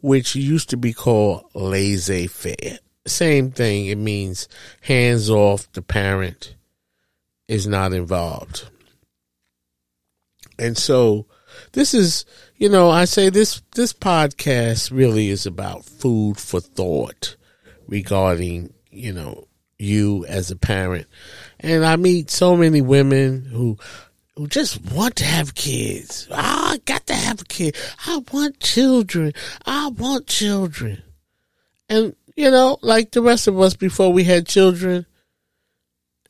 which 0.00 0.34
used 0.36 0.70
to 0.70 0.76
be 0.76 0.92
called 0.92 1.44
laissez 1.54 2.26
faire. 2.28 2.78
Same 3.06 3.50
thing. 3.50 3.86
It 3.86 3.98
means 3.98 4.48
hands 4.82 5.30
off. 5.30 5.70
The 5.72 5.82
parent 5.82 6.54
is 7.48 7.66
not 7.66 7.92
involved. 7.92 8.68
And 10.60 10.76
so 10.76 11.24
this 11.72 11.94
is, 11.94 12.26
you 12.56 12.68
know, 12.68 12.90
I 12.90 13.06
say 13.06 13.30
this, 13.30 13.62
this 13.74 13.94
podcast 13.94 14.94
really 14.94 15.30
is 15.30 15.46
about 15.46 15.86
food 15.86 16.36
for 16.36 16.60
thought 16.60 17.36
regarding, 17.88 18.74
you 18.90 19.14
know, 19.14 19.48
you 19.78 20.26
as 20.26 20.50
a 20.50 20.56
parent. 20.56 21.06
And 21.58 21.82
I 21.82 21.96
meet 21.96 22.30
so 22.30 22.56
many 22.56 22.82
women 22.82 23.46
who, 23.46 23.78
who 24.36 24.48
just 24.48 24.84
want 24.92 25.16
to 25.16 25.24
have 25.24 25.54
kids. 25.54 26.28
Oh, 26.30 26.36
I 26.36 26.78
got 26.84 27.06
to 27.06 27.14
have 27.14 27.40
a 27.40 27.46
kid. 27.46 27.74
I 28.06 28.22
want 28.30 28.60
children. 28.60 29.32
I 29.64 29.88
want 29.88 30.26
children. 30.26 31.02
And, 31.88 32.14
you 32.36 32.50
know, 32.50 32.76
like 32.82 33.12
the 33.12 33.22
rest 33.22 33.48
of 33.48 33.58
us 33.58 33.74
before 33.76 34.12
we 34.12 34.24
had 34.24 34.46
children, 34.46 35.06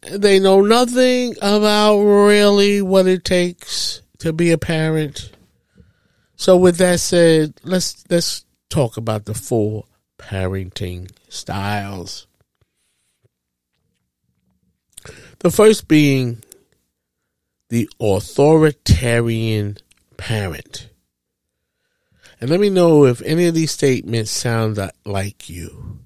they 0.09 0.39
know 0.39 0.61
nothing 0.61 1.35
about 1.43 2.01
really 2.01 2.81
what 2.81 3.09
it 3.09 3.25
takes 3.25 4.03
to 4.21 4.33
be 4.33 4.51
a 4.53 4.59
parent. 4.59 5.33
So 6.37 6.57
with 6.57 6.77
that 6.77 7.01
said, 7.01 7.55
let's 7.65 8.05
let's 8.09 8.45
talk 8.71 8.97
about 8.97 9.25
the 9.25 9.35
four 9.35 9.85
parenting 10.19 11.11
styles. 11.29 12.27
The 15.41 15.51
first 15.51 15.89
being 15.89 16.43
the 17.71 17.89
authoritarian 18.01 19.79
parent. 20.17 20.89
And 22.41 22.49
let 22.51 22.61
me 22.61 22.71
know 22.71 23.05
if 23.05 23.21
any 23.23 23.47
of 23.47 23.55
these 23.55 23.71
statements 23.71 24.31
sound 24.31 24.79
like 25.05 25.49
you. 25.49 26.01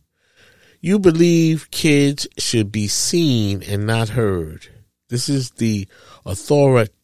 You 0.81 0.99
believe 0.99 1.71
kids 1.71 2.27
should 2.39 2.71
be 2.71 2.89
seen 2.89 3.63
and 3.63 3.87
not 3.87 4.11
heard. 4.11 4.69
This 5.09 5.29
is 5.29 5.53
the 5.53 5.89
authoritarian 6.27 7.04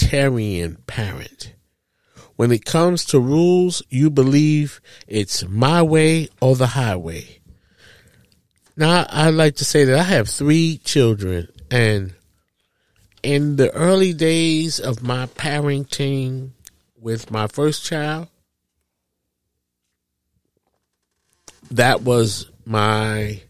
parent. 0.86 1.54
When 2.36 2.52
it 2.52 2.64
comes 2.64 3.04
to 3.06 3.20
rules, 3.20 3.82
you 3.90 4.10
believe 4.10 4.80
it's 5.06 5.46
my 5.46 5.82
way 5.82 6.28
or 6.40 6.56
the 6.56 6.68
highway. 6.68 7.40
Now, 8.76 9.06
I'd 9.10 9.34
like 9.34 9.56
to 9.56 9.64
say 9.64 9.84
that 9.84 9.98
I 9.98 10.04
have 10.04 10.28
three 10.28 10.78
children, 10.78 11.48
and 11.70 12.14
in 13.22 13.56
the 13.56 13.70
early 13.72 14.14
days 14.14 14.80
of 14.80 15.02
my 15.02 15.26
parenting 15.26 16.52
with 16.98 17.30
my 17.30 17.46
first 17.46 17.84
child, 17.84 18.28
that 21.70 22.02
was 22.02 22.50
my 22.64 23.42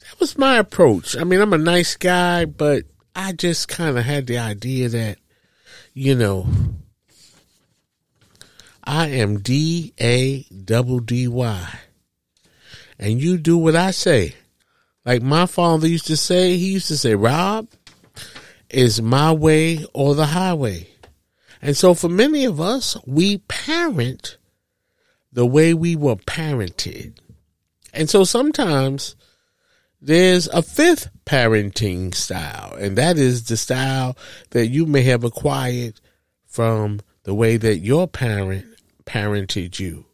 that 0.00 0.20
was 0.20 0.36
my 0.36 0.58
approach. 0.58 1.16
I 1.16 1.24
mean, 1.24 1.40
I'm 1.40 1.52
a 1.52 1.58
nice 1.58 1.96
guy, 1.96 2.44
but 2.44 2.84
I 3.14 3.32
just 3.32 3.68
kind 3.68 3.96
of 3.96 4.04
had 4.04 4.26
the 4.26 4.38
idea 4.38 4.90
that, 4.90 5.18
you 5.98 6.14
know, 6.14 6.46
I 8.84 9.08
am 9.08 9.38
D 9.38 9.94
A 9.98 10.42
double 10.42 11.00
D 11.00 11.26
Y. 11.26 11.78
And 12.98 13.18
you 13.18 13.38
do 13.38 13.56
what 13.56 13.74
I 13.74 13.92
say. 13.92 14.34
Like 15.06 15.22
my 15.22 15.46
father 15.46 15.88
used 15.88 16.06
to 16.08 16.16
say, 16.18 16.58
he 16.58 16.72
used 16.72 16.88
to 16.88 16.98
say, 16.98 17.14
Rob, 17.14 17.68
is 18.68 19.00
my 19.00 19.32
way 19.32 19.86
or 19.94 20.14
the 20.14 20.26
highway. 20.26 20.88
And 21.62 21.74
so 21.74 21.94
for 21.94 22.10
many 22.10 22.44
of 22.44 22.60
us, 22.60 22.98
we 23.06 23.38
parent 23.38 24.36
the 25.32 25.46
way 25.46 25.72
we 25.72 25.96
were 25.96 26.16
parented. 26.16 27.14
And 27.94 28.10
so 28.10 28.24
sometimes 28.24 29.16
there's 30.06 30.46
a 30.48 30.62
fifth 30.62 31.10
parenting 31.26 32.14
style, 32.14 32.76
and 32.76 32.96
that 32.96 33.18
is 33.18 33.44
the 33.44 33.56
style 33.56 34.16
that 34.50 34.68
you 34.68 34.86
may 34.86 35.02
have 35.02 35.24
acquired 35.24 36.00
from 36.46 37.00
the 37.24 37.34
way 37.34 37.56
that 37.56 37.78
your 37.78 38.06
parent 38.06 38.66
parented 39.04 39.80
you. 39.80 40.06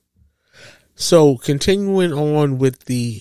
So, 0.95 1.37
continuing 1.37 2.11
on 2.11 2.57
with 2.57 2.87
the 2.87 3.21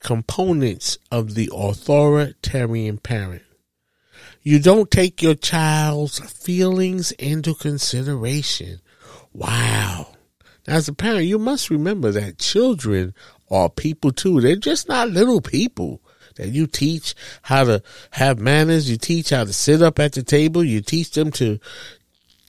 components 0.00 0.96
of 1.10 1.34
the 1.34 1.50
authoritarian 1.54 2.96
parent, 2.98 3.42
you 4.42 4.58
don't 4.58 4.90
take 4.90 5.20
your 5.20 5.34
child's 5.34 6.20
feelings 6.20 7.12
into 7.12 7.54
consideration. 7.54 8.80
Wow. 9.34 10.14
Now, 10.66 10.76
as 10.76 10.88
a 10.88 10.94
parent, 10.94 11.26
you 11.26 11.38
must 11.38 11.68
remember 11.68 12.10
that 12.12 12.38
children 12.38 13.14
are 13.50 13.68
people 13.68 14.12
too. 14.12 14.40
They're 14.40 14.56
just 14.56 14.88
not 14.88 15.10
little 15.10 15.40
people 15.40 16.00
that 16.36 16.48
you 16.48 16.66
teach 16.66 17.14
how 17.42 17.64
to 17.64 17.82
have 18.12 18.38
manners. 18.38 18.90
You 18.90 18.96
teach 18.96 19.30
how 19.30 19.44
to 19.44 19.52
sit 19.52 19.82
up 19.82 19.98
at 19.98 20.12
the 20.12 20.22
table. 20.22 20.64
You 20.64 20.80
teach 20.80 21.10
them 21.10 21.30
to 21.32 21.58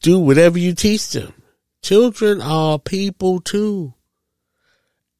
do 0.01 0.19
whatever 0.19 0.57
you 0.57 0.73
teach 0.73 1.09
them. 1.11 1.33
Children 1.81 2.41
are 2.41 2.79
people 2.79 3.41
too. 3.41 3.93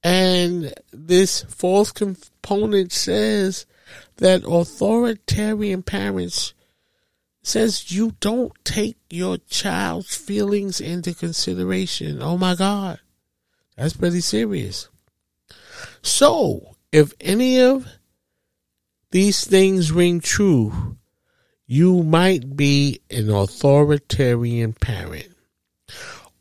And 0.03 0.73
this 0.91 1.43
fourth 1.43 1.93
component 1.93 2.91
says 2.91 3.65
that 4.17 4.43
authoritarian 4.45 5.83
parents 5.83 6.53
says 7.43 7.91
you 7.91 8.15
don't 8.19 8.53
take 8.63 8.97
your 9.09 9.37
child's 9.49 10.15
feelings 10.15 10.79
into 10.79 11.13
consideration. 11.13 12.21
Oh 12.21 12.37
my 12.37 12.55
God. 12.55 12.99
That's 13.75 13.95
pretty 13.95 14.21
serious. 14.21 14.89
So, 16.01 16.75
if 16.91 17.13
any 17.19 17.61
of 17.61 17.87
these 19.11 19.45
things 19.45 19.91
ring 19.91 20.19
true, 20.19 20.97
you 21.67 22.03
might 22.03 22.55
be 22.55 23.01
an 23.09 23.29
authoritarian 23.29 24.73
parent. 24.73 25.29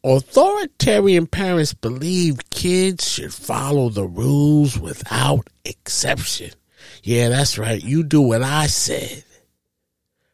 Authoritarian 0.02 1.26
parents 1.26 1.74
believe 1.74 2.50
kids 2.50 3.08
should 3.08 3.34
follow 3.34 3.90
the 3.90 4.06
rules 4.06 4.78
without 4.78 5.48
exception. 5.64 6.50
Yeah, 7.02 7.28
that's 7.28 7.58
right. 7.58 7.82
You 7.82 8.02
do 8.02 8.22
what 8.22 8.42
I 8.42 8.66
said 8.66 9.24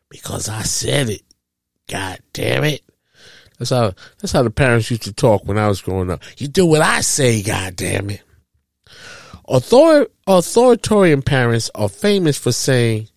because 0.08 0.48
I 0.48 0.62
said 0.62 1.08
it. 1.10 1.22
God 1.88 2.18
damn 2.32 2.64
it. 2.64 2.82
That's 3.58 3.70
how 3.70 3.92
that's 4.20 4.32
how 4.32 4.42
the 4.42 4.50
parents 4.50 4.90
used 4.90 5.02
to 5.04 5.12
talk 5.12 5.44
when 5.44 5.58
I 5.58 5.68
was 5.68 5.80
growing 5.80 6.10
up. 6.10 6.22
You 6.36 6.48
do 6.48 6.66
what 6.66 6.82
I 6.82 7.00
say, 7.00 7.42
god 7.42 7.76
damn 7.76 8.10
it. 8.10 8.22
Author, 9.46 10.08
authoritarian 10.26 11.22
parents 11.22 11.70
are 11.74 11.88
famous 11.88 12.36
for 12.36 12.52
saying, 12.52 13.08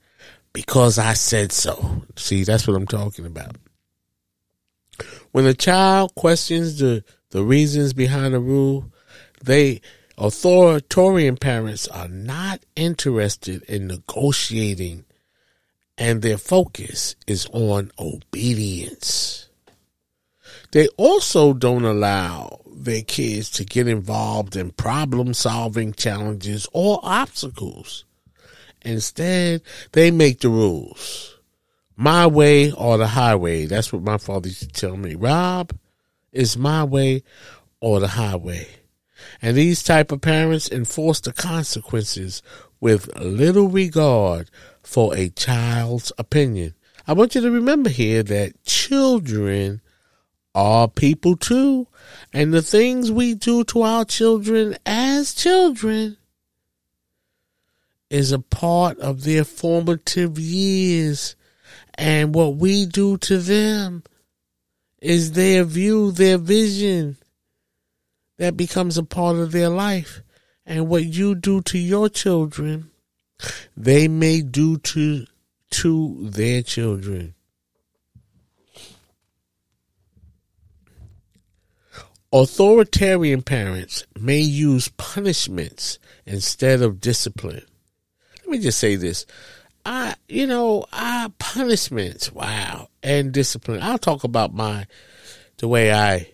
because 0.54 1.00
I 1.00 1.14
said 1.14 1.52
so. 1.52 2.04
See, 2.16 2.44
that's 2.44 2.68
what 2.68 2.76
I'm 2.76 2.88
talking 2.88 3.26
about. 3.26 3.56
When 5.32 5.46
a 5.46 5.54
child 5.54 6.14
questions 6.16 6.80
the, 6.80 7.04
the 7.32 7.44
reasons 7.44 7.94
behind 7.94 8.36
a 8.36 8.40
rule, 8.40 8.86
they, 9.44 9.82
authoritarian 10.18 11.38
parents 11.38 11.88
are 11.88 12.08
not 12.08 12.62
interested 12.76 13.64
in 13.64 13.88
negotiating 13.88 15.06
and 15.98 16.22
their 16.22 16.38
focus 16.38 17.16
is 17.28 17.48
on 17.52 17.92
obedience. 18.00 19.50
They 20.72 20.88
also 20.98 21.54
don't 21.54 21.86
allow 21.86 22.62
their 22.86 23.02
kids 23.02 23.50
to 23.52 23.66
get 23.66 23.88
involved 23.88 24.56
in 24.56 24.72
problem 24.72 25.34
solving 25.34 25.94
challenges 25.94 26.68
or 26.74 27.00
obstacles. 27.04 28.06
Instead, 28.82 29.62
they 29.92 30.12
make 30.12 30.40
the 30.40 30.50
rules. 30.50 31.38
My 31.96 32.28
way 32.28 32.72
or 32.72 32.98
the 32.98 33.08
highway. 33.08 33.66
That's 33.66 33.92
what 33.92 34.04
my 34.04 34.18
father 34.18 34.48
used 34.48 34.62
to 34.62 34.68
tell 34.70 34.96
me. 34.96 35.16
Rob, 35.16 35.78
is 36.32 36.58
my 36.58 36.84
way 36.84 37.24
or 37.82 38.00
the 38.00 38.08
highway. 38.08 38.68
And 39.42 39.58
these 39.58 39.84
type 39.84 40.12
of 40.12 40.22
parents 40.22 40.72
enforce 40.72 41.20
the 41.20 41.34
consequences 41.34 42.42
with 42.80 43.14
little 43.18 43.68
regard 43.68 44.50
for 44.82 45.16
a 45.16 45.30
child's 45.30 46.12
opinion. 46.18 46.74
I 47.06 47.14
want 47.14 47.36
you 47.36 47.42
to 47.42 47.52
remember 47.52 47.90
here 47.90 48.24
that 48.24 48.64
children 48.64 49.82
are 50.60 50.88
people 50.88 51.38
too. 51.38 51.88
And 52.34 52.54
the 52.54 52.62
things 52.62 53.12
we 53.12 53.34
do 53.34 53.64
to 53.66 53.82
our 53.82 54.06
children 54.06 54.78
as 54.86 55.34
children 55.34 56.18
is 58.10 58.32
a 58.32 58.40
part 58.40 59.00
of 59.00 59.24
their 59.24 59.44
formative 59.44 60.38
years. 60.38 61.36
And 61.96 62.36
what 62.36 62.56
we 62.56 62.86
do 62.86 63.18
to 63.18 63.38
them 63.38 64.04
is 65.02 65.32
their 65.32 65.64
view, 65.64 66.12
their 66.12 66.38
vision 66.38 67.18
that 68.38 68.58
becomes 68.58 68.98
a 68.98 69.04
part 69.04 69.38
of 69.38 69.52
their 69.52 69.70
life. 69.70 70.22
And 70.66 70.88
what 70.88 71.06
you 71.06 71.36
do 71.36 71.62
to 71.62 71.78
your 71.78 72.10
children, 72.10 72.92
they 73.78 74.08
may 74.08 74.42
do 74.42 74.78
to, 74.78 75.26
to 75.72 76.30
their 76.30 76.62
children. 76.62 77.34
Authoritarian 82.32 83.42
parents 83.42 84.06
may 84.20 84.40
use 84.40 84.90
punishments 84.90 85.98
instead 86.26 86.82
of 86.82 87.02
discipline. 87.02 87.64
Let 88.42 88.50
me 88.50 88.60
just 88.60 88.80
say 88.80 88.96
this. 88.96 89.26
I, 89.86 90.14
you 90.28 90.46
know, 90.46 90.86
I 90.92 91.32
punishments, 91.40 92.32
wow, 92.32 92.90
and 93.02 93.32
discipline. 93.32 93.82
I'll 93.82 93.98
talk 93.98 94.24
about 94.24 94.54
my, 94.54 94.86
the 95.58 95.68
way 95.68 95.92
I 95.92 96.28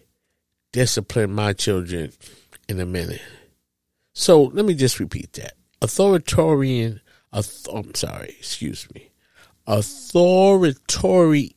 discipline 0.73 1.31
my 1.31 1.53
children 1.53 2.11
in 2.67 2.81
a 2.81 2.85
minute. 2.85 3.21
So 4.13 4.43
let 4.43 4.65
me 4.65 4.73
just 4.73 4.99
repeat 4.99 5.31
that. 5.33 5.53
Authoritarian, 5.81 6.99
auth- 7.33 7.67
oh, 7.71 7.77
I'm 7.77 7.95
sorry, 7.95 8.35
excuse 8.37 8.87
me. 8.93 9.11
Authoritarian, 9.67 11.53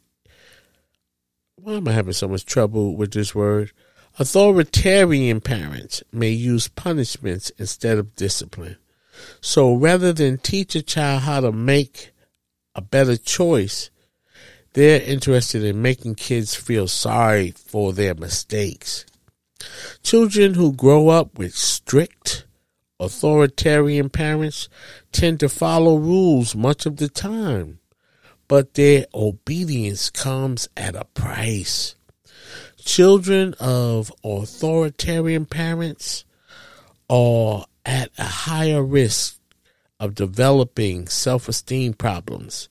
why 1.56 1.74
am 1.74 1.88
I 1.88 1.92
having 1.92 2.12
so 2.12 2.28
much 2.28 2.44
trouble 2.44 2.94
with 2.96 3.12
this 3.12 3.34
word? 3.34 3.72
Authoritarian 4.20 5.40
parents 5.40 6.02
may 6.10 6.30
use 6.30 6.66
punishments 6.66 7.50
instead 7.50 7.98
of 7.98 8.16
discipline. 8.16 8.76
So 9.40 9.74
rather 9.74 10.12
than 10.12 10.38
teach 10.38 10.74
a 10.74 10.82
child 10.82 11.22
how 11.22 11.40
to 11.40 11.52
make 11.52 12.10
a 12.74 12.80
better 12.80 13.16
choice, 13.16 13.90
they're 14.72 15.00
interested 15.02 15.62
in 15.62 15.82
making 15.82 16.16
kids 16.16 16.56
feel 16.56 16.88
sorry 16.88 17.52
for 17.52 17.92
their 17.92 18.14
mistakes. 18.14 19.06
Children 20.02 20.54
who 20.54 20.72
grow 20.72 21.08
up 21.10 21.38
with 21.38 21.54
strict, 21.54 22.44
authoritarian 22.98 24.10
parents 24.10 24.68
tend 25.12 25.38
to 25.40 25.48
follow 25.48 25.96
rules 25.96 26.56
much 26.56 26.86
of 26.86 26.96
the 26.96 27.08
time, 27.08 27.78
but 28.48 28.74
their 28.74 29.06
obedience 29.14 30.10
comes 30.10 30.68
at 30.76 30.96
a 30.96 31.04
price. 31.04 31.94
Children 32.88 33.54
of 33.60 34.10
authoritarian 34.24 35.44
parents 35.44 36.24
are 37.10 37.66
at 37.84 38.10
a 38.16 38.24
higher 38.24 38.82
risk 38.82 39.38
of 40.00 40.14
developing 40.14 41.06
self 41.06 41.50
esteem 41.50 41.92
problems 41.92 42.70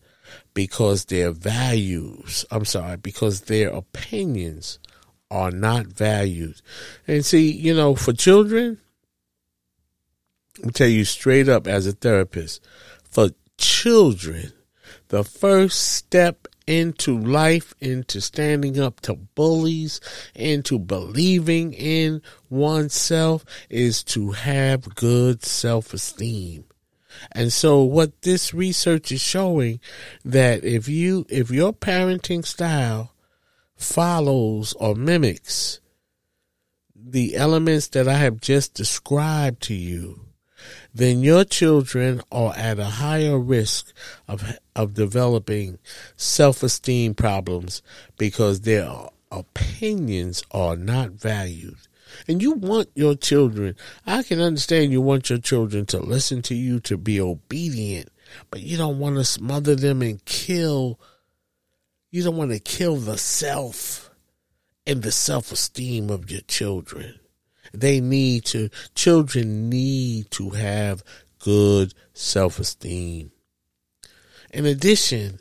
because 0.55 1.05
their 1.05 1.29
values, 1.29 2.45
I'm 2.49 2.65
sorry, 2.65 2.97
because 2.97 3.41
their 3.41 3.69
opinions 3.69 4.79
are 5.29 5.51
not 5.51 5.85
valued. 5.85 6.63
And 7.07 7.23
see, 7.23 7.51
you 7.51 7.75
know, 7.75 7.93
for 7.93 8.11
children, 8.11 8.79
I'll 10.63 10.71
tell 10.71 10.87
you 10.87 11.05
straight 11.05 11.47
up 11.47 11.67
as 11.67 11.85
a 11.85 11.91
therapist, 11.91 12.65
for 13.03 13.29
children, 13.59 14.51
the 15.09 15.23
first 15.23 15.79
step 15.79 16.47
into 16.67 17.17
life, 17.17 17.73
into 17.79 18.21
standing 18.21 18.79
up 18.79 18.99
to 19.01 19.15
bullies, 19.15 19.99
into 20.35 20.77
believing 20.77 21.73
in 21.73 22.21
oneself 22.49 23.45
is 23.69 24.03
to 24.03 24.31
have 24.31 24.95
good 24.95 25.43
self 25.43 25.93
esteem. 25.93 26.65
And 27.31 27.51
so 27.51 27.81
what 27.81 28.21
this 28.21 28.53
research 28.53 29.11
is 29.11 29.21
showing 29.21 29.79
that 30.23 30.63
if 30.63 30.87
you, 30.87 31.25
if 31.29 31.49
your 31.49 31.73
parenting 31.73 32.45
style 32.45 33.13
follows 33.75 34.73
or 34.73 34.93
mimics 34.93 35.79
the 36.95 37.35
elements 37.35 37.87
that 37.89 38.07
I 38.07 38.17
have 38.17 38.41
just 38.41 38.73
described 38.73 39.61
to 39.63 39.73
you, 39.73 40.26
then 40.93 41.21
your 41.21 41.43
children 41.43 42.21
are 42.31 42.53
at 42.55 42.79
a 42.79 42.85
higher 42.85 43.37
risk 43.39 43.93
of 44.27 44.57
of 44.75 44.93
developing 44.93 45.79
self-esteem 46.15 47.15
problems 47.15 47.81
because 48.17 48.61
their 48.61 48.89
opinions 49.31 50.43
are 50.51 50.75
not 50.75 51.11
valued. 51.11 51.77
And 52.27 52.41
you 52.41 52.53
want 52.53 52.89
your 52.95 53.15
children, 53.15 53.75
I 54.05 54.23
can 54.23 54.39
understand 54.39 54.91
you 54.91 55.01
want 55.01 55.29
your 55.29 55.39
children 55.39 55.85
to 55.87 55.99
listen 55.99 56.41
to 56.43 56.55
you, 56.55 56.79
to 56.81 56.97
be 56.97 57.19
obedient, 57.19 58.09
but 58.49 58.61
you 58.61 58.77
don't 58.77 58.99
want 58.99 59.15
to 59.15 59.23
smother 59.23 59.75
them 59.75 60.01
and 60.01 60.23
kill, 60.25 60.99
you 62.11 62.23
don't 62.23 62.37
want 62.37 62.51
to 62.51 62.59
kill 62.59 62.95
the 62.97 63.17
self 63.17 64.09
and 64.85 65.03
the 65.03 65.11
self 65.11 65.51
esteem 65.51 66.09
of 66.09 66.31
your 66.31 66.41
children. 66.41 67.19
They 67.73 67.99
need 67.99 68.45
to, 68.45 68.69
children 68.95 69.69
need 69.69 70.31
to 70.31 70.51
have 70.51 71.03
good 71.39 71.93
self 72.13 72.59
esteem. 72.59 73.31
In 74.51 74.65
addition, 74.65 75.39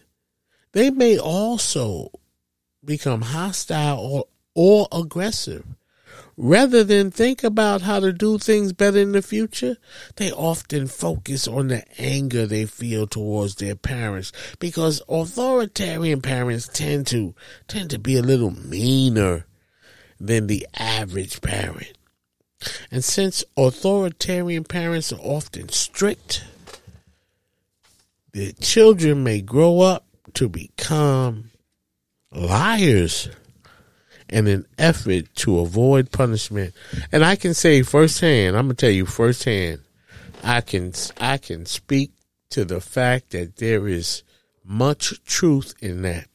they 0.72 0.90
may 0.90 1.18
also 1.18 2.10
become 2.84 3.22
hostile 3.22 3.98
or, 3.98 4.24
or 4.54 4.88
aggressive. 4.92 5.64
Rather 6.38 6.84
than 6.84 7.10
think 7.10 7.42
about 7.42 7.80
how 7.80 7.98
to 7.98 8.12
do 8.12 8.36
things 8.36 8.74
better 8.74 8.98
in 8.98 9.12
the 9.12 9.22
future, 9.22 9.78
they 10.16 10.30
often 10.30 10.86
focus 10.86 11.48
on 11.48 11.68
the 11.68 11.82
anger 11.98 12.46
they 12.46 12.66
feel 12.66 13.06
towards 13.06 13.54
their 13.54 13.74
parents 13.74 14.32
because 14.58 15.00
authoritarian 15.08 16.20
parents 16.20 16.68
tend 16.68 17.06
to 17.06 17.34
tend 17.68 17.88
to 17.88 17.98
be 17.98 18.16
a 18.18 18.22
little 18.22 18.50
meaner 18.50 19.46
than 20.20 20.46
the 20.46 20.66
average 20.76 21.40
parent. 21.40 21.95
And 22.90 23.04
since 23.04 23.44
authoritarian 23.56 24.64
parents 24.64 25.12
are 25.12 25.20
often 25.20 25.68
strict, 25.68 26.44
the 28.32 28.52
children 28.54 29.24
may 29.24 29.40
grow 29.40 29.80
up 29.80 30.04
to 30.34 30.48
become 30.48 31.50
liars 32.32 33.28
in 34.28 34.46
an 34.46 34.66
effort 34.78 35.34
to 35.36 35.60
avoid 35.60 36.10
punishment. 36.10 36.74
And 37.12 37.24
I 37.24 37.36
can 37.36 37.54
say 37.54 37.82
firsthand, 37.82 38.56
I'm 38.56 38.66
gonna 38.66 38.74
tell 38.74 38.90
you 38.90 39.06
firsthand, 39.06 39.80
I 40.42 40.60
can 40.60 40.92
I 41.18 41.38
can 41.38 41.66
speak 41.66 42.12
to 42.50 42.64
the 42.64 42.80
fact 42.80 43.30
that 43.30 43.56
there 43.56 43.86
is 43.88 44.22
much 44.64 45.22
truth 45.24 45.74
in 45.80 46.02
that. 46.02 46.28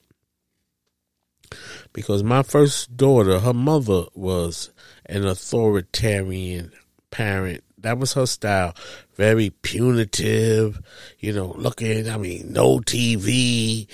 Because 1.94 2.24
my 2.24 2.44
first 2.44 2.96
daughter, 2.96 3.40
her 3.40 3.54
mother 3.54 4.06
was 4.14 4.72
an 5.06 5.26
authoritarian 5.26 6.72
parent. 7.10 7.64
That 7.80 7.98
was 7.98 8.14
her 8.14 8.26
style. 8.26 8.76
Very 9.16 9.50
punitive, 9.50 10.80
you 11.20 11.34
know, 11.34 11.54
looking, 11.58 12.10
I 12.10 12.18
mean, 12.18 12.54
no 12.54 12.80
TV, 12.80 13.88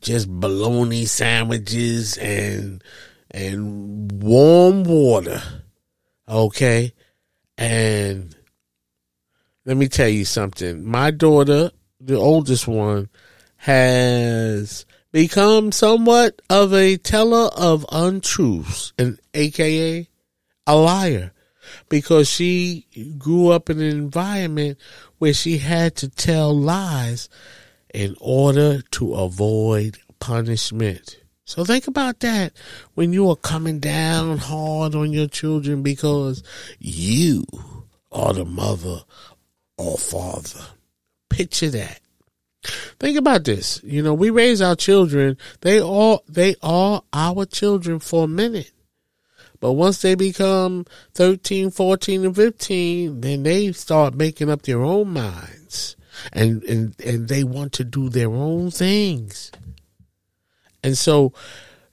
just 0.00 0.28
bologna 0.28 1.04
sandwiches 1.04 2.16
and, 2.18 2.82
and 3.30 4.22
warm 4.22 4.84
water. 4.84 5.42
Okay. 6.28 6.92
And 7.56 8.34
let 9.64 9.76
me 9.76 9.88
tell 9.88 10.08
you 10.08 10.24
something. 10.24 10.84
My 10.84 11.10
daughter, 11.10 11.70
the 12.00 12.16
oldest 12.16 12.66
one, 12.66 13.08
has 13.56 14.84
become 15.14 15.70
somewhat 15.70 16.42
of 16.50 16.74
a 16.74 16.96
teller 16.96 17.48
of 17.56 17.86
untruths, 17.92 18.92
and 18.98 19.16
AKA 19.32 20.08
a 20.66 20.76
liar 20.76 21.30
because 21.88 22.28
she 22.28 22.84
grew 23.16 23.50
up 23.50 23.70
in 23.70 23.80
an 23.80 23.90
environment 23.90 24.76
where 25.18 25.32
she 25.32 25.58
had 25.58 25.94
to 25.94 26.08
tell 26.08 26.52
lies 26.52 27.28
in 27.94 28.16
order 28.20 28.82
to 28.90 29.14
avoid 29.14 29.98
punishment. 30.18 31.20
So 31.44 31.64
think 31.64 31.86
about 31.86 32.18
that 32.20 32.52
when 32.94 33.12
you 33.12 33.30
are 33.30 33.36
coming 33.36 33.78
down 33.78 34.38
hard 34.38 34.96
on 34.96 35.12
your 35.12 35.28
children 35.28 35.84
because 35.84 36.42
you 36.80 37.44
are 38.10 38.32
the 38.32 38.44
mother 38.44 39.02
or 39.78 39.96
father. 39.96 40.66
Picture 41.30 41.70
that. 41.70 42.00
Think 42.98 43.18
about 43.18 43.44
this. 43.44 43.80
You 43.84 44.02
know, 44.02 44.14
we 44.14 44.30
raise 44.30 44.62
our 44.62 44.76
children. 44.76 45.36
They 45.60 45.80
all, 45.80 46.22
they 46.28 46.56
are 46.62 47.02
our 47.12 47.44
children 47.44 47.98
for 47.98 48.24
a 48.24 48.28
minute. 48.28 48.72
But 49.60 49.72
once 49.72 50.02
they 50.02 50.14
become 50.14 50.84
13, 51.14 51.70
14, 51.70 52.24
and 52.26 52.36
15, 52.36 53.20
then 53.20 53.42
they 53.44 53.72
start 53.72 54.14
making 54.14 54.50
up 54.50 54.62
their 54.62 54.82
own 54.82 55.10
minds 55.10 55.96
and, 56.32 56.62
and, 56.64 57.00
and 57.00 57.28
they 57.28 57.44
want 57.44 57.72
to 57.74 57.84
do 57.84 58.08
their 58.08 58.30
own 58.30 58.70
things. 58.70 59.50
And 60.82 60.98
so, 60.98 61.32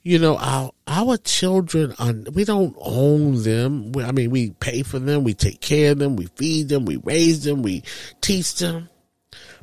you 0.04 0.20
know, 0.20 0.38
our, 0.38 0.72
our 0.88 1.18
children 1.18 1.94
are, 2.00 2.14
we 2.34 2.44
don't 2.44 2.76
own 2.80 3.44
them. 3.44 3.94
I 3.98 4.12
mean, 4.12 4.32
we 4.32 4.52
pay 4.52 4.84
for 4.84 5.00
them. 5.00 5.24
We 5.24 5.34
take 5.34 5.62
care 5.62 5.92
of 5.94 6.00
them. 6.00 6.16
We 6.16 6.26
feed 6.26 6.70
them. 6.70 6.86
We 6.86 6.98
raise 6.98 7.44
them. 7.44 7.62
We 7.62 7.84
teach 8.20 8.56
them. 8.56 8.90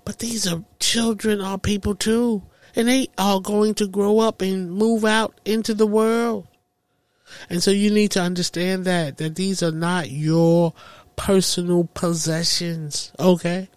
But 0.05 0.19
these 0.19 0.47
are 0.47 0.65
children, 0.81 1.41
are 1.41 1.59
people 1.59 1.95
too. 1.95 2.43
And 2.75 2.89
they 2.89 3.09
are 3.19 3.41
going 3.41 3.75
to 3.75 3.89
grow 3.89 4.21
up 4.21 4.43
and 4.43 4.71
move 4.73 5.05
out 5.05 5.41
into 5.45 5.75
the 5.75 5.87
world. 5.87 6.47
And 7.51 7.63
so 7.63 7.71
you 7.71 7.91
need 7.91 8.13
to 8.13 8.23
understand 8.23 8.85
that, 8.85 9.19
that 9.19 9.35
these 9.35 9.63
are 9.63 9.73
not 9.73 10.11
your 10.11 10.73
personal 11.17 11.85
possessions. 11.95 13.13
Okay. 13.19 13.69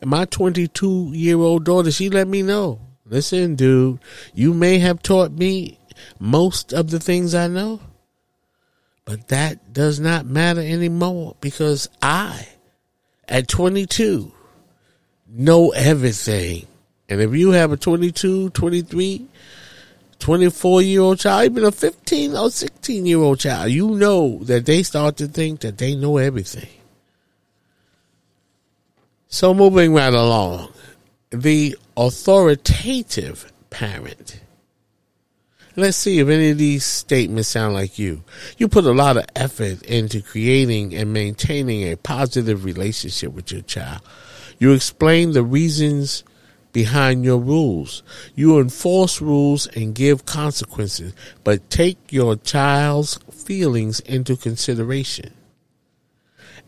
And 0.00 0.10
my 0.10 0.24
22 0.26 1.12
year 1.14 1.38
old 1.38 1.64
daughter, 1.64 1.90
she 1.90 2.10
let 2.10 2.28
me 2.28 2.42
know, 2.42 2.80
listen, 3.06 3.54
dude, 3.54 4.00
you 4.32 4.52
may 4.52 4.78
have 4.78 5.02
taught 5.02 5.32
me 5.32 5.78
most 6.18 6.72
of 6.72 6.90
the 6.90 7.00
things 7.00 7.34
I 7.34 7.48
know, 7.48 7.80
but 9.04 9.28
that 9.28 9.72
does 9.72 10.00
not 10.00 10.26
matter 10.26 10.60
anymore 10.60 11.36
because 11.40 11.88
I 12.02 12.48
at 13.28 13.48
22 13.48 14.32
know 15.28 15.70
everything. 15.70 16.66
And 17.08 17.20
if 17.20 17.34
you 17.34 17.50
have 17.50 17.72
a 17.72 17.76
22, 17.76 18.50
23, 18.50 19.26
24 20.18 20.82
year 20.82 21.00
old 21.00 21.18
child, 21.18 21.44
even 21.44 21.64
a 21.64 21.72
15 21.72 22.36
or 22.36 22.50
16 22.50 23.06
year 23.06 23.18
old 23.18 23.40
child, 23.40 23.70
you 23.70 23.90
know 23.90 24.38
that 24.44 24.66
they 24.66 24.82
start 24.82 25.16
to 25.18 25.26
think 25.28 25.60
that 25.60 25.78
they 25.78 25.94
know 25.94 26.16
everything. 26.16 26.70
So 29.28 29.52
moving 29.52 29.92
right 29.92 30.14
along, 30.14 30.72
the 31.30 31.76
authoritative 31.96 33.52
parent 33.70 34.40
Let's 35.76 35.96
see 35.96 36.20
if 36.20 36.28
any 36.28 36.50
of 36.50 36.58
these 36.58 36.84
statements 36.84 37.48
sound 37.48 37.74
like 37.74 37.98
you. 37.98 38.22
You 38.58 38.68
put 38.68 38.84
a 38.84 38.92
lot 38.92 39.16
of 39.16 39.24
effort 39.34 39.82
into 39.82 40.22
creating 40.22 40.94
and 40.94 41.12
maintaining 41.12 41.90
a 41.90 41.96
positive 41.96 42.64
relationship 42.64 43.32
with 43.32 43.50
your 43.50 43.62
child. 43.62 44.00
You 44.60 44.72
explain 44.72 45.32
the 45.32 45.42
reasons 45.42 46.22
behind 46.72 47.24
your 47.24 47.38
rules. 47.38 48.04
You 48.36 48.60
enforce 48.60 49.20
rules 49.20 49.66
and 49.66 49.96
give 49.96 50.24
consequences, 50.24 51.12
but 51.42 51.70
take 51.70 52.12
your 52.12 52.36
child's 52.36 53.18
feelings 53.32 53.98
into 54.00 54.36
consideration. 54.36 55.34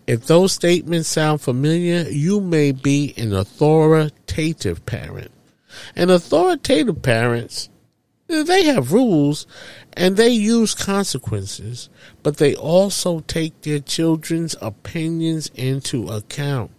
If 0.08 0.26
those 0.26 0.52
statements 0.52 1.08
sound 1.08 1.40
familiar, 1.40 2.08
you 2.08 2.40
may 2.40 2.72
be 2.72 3.14
an 3.16 3.32
authoritative 3.32 4.84
parent. 4.84 5.30
And 5.94 6.10
authoritative 6.10 7.02
parents 7.02 7.68
they 8.28 8.64
have 8.64 8.92
rules 8.92 9.46
and 9.92 10.16
they 10.16 10.28
use 10.28 10.74
consequences, 10.74 11.88
but 12.22 12.38
they 12.38 12.54
also 12.54 13.20
take 13.20 13.60
their 13.62 13.80
children's 13.80 14.56
opinions 14.60 15.50
into 15.54 16.08
account. 16.08 16.70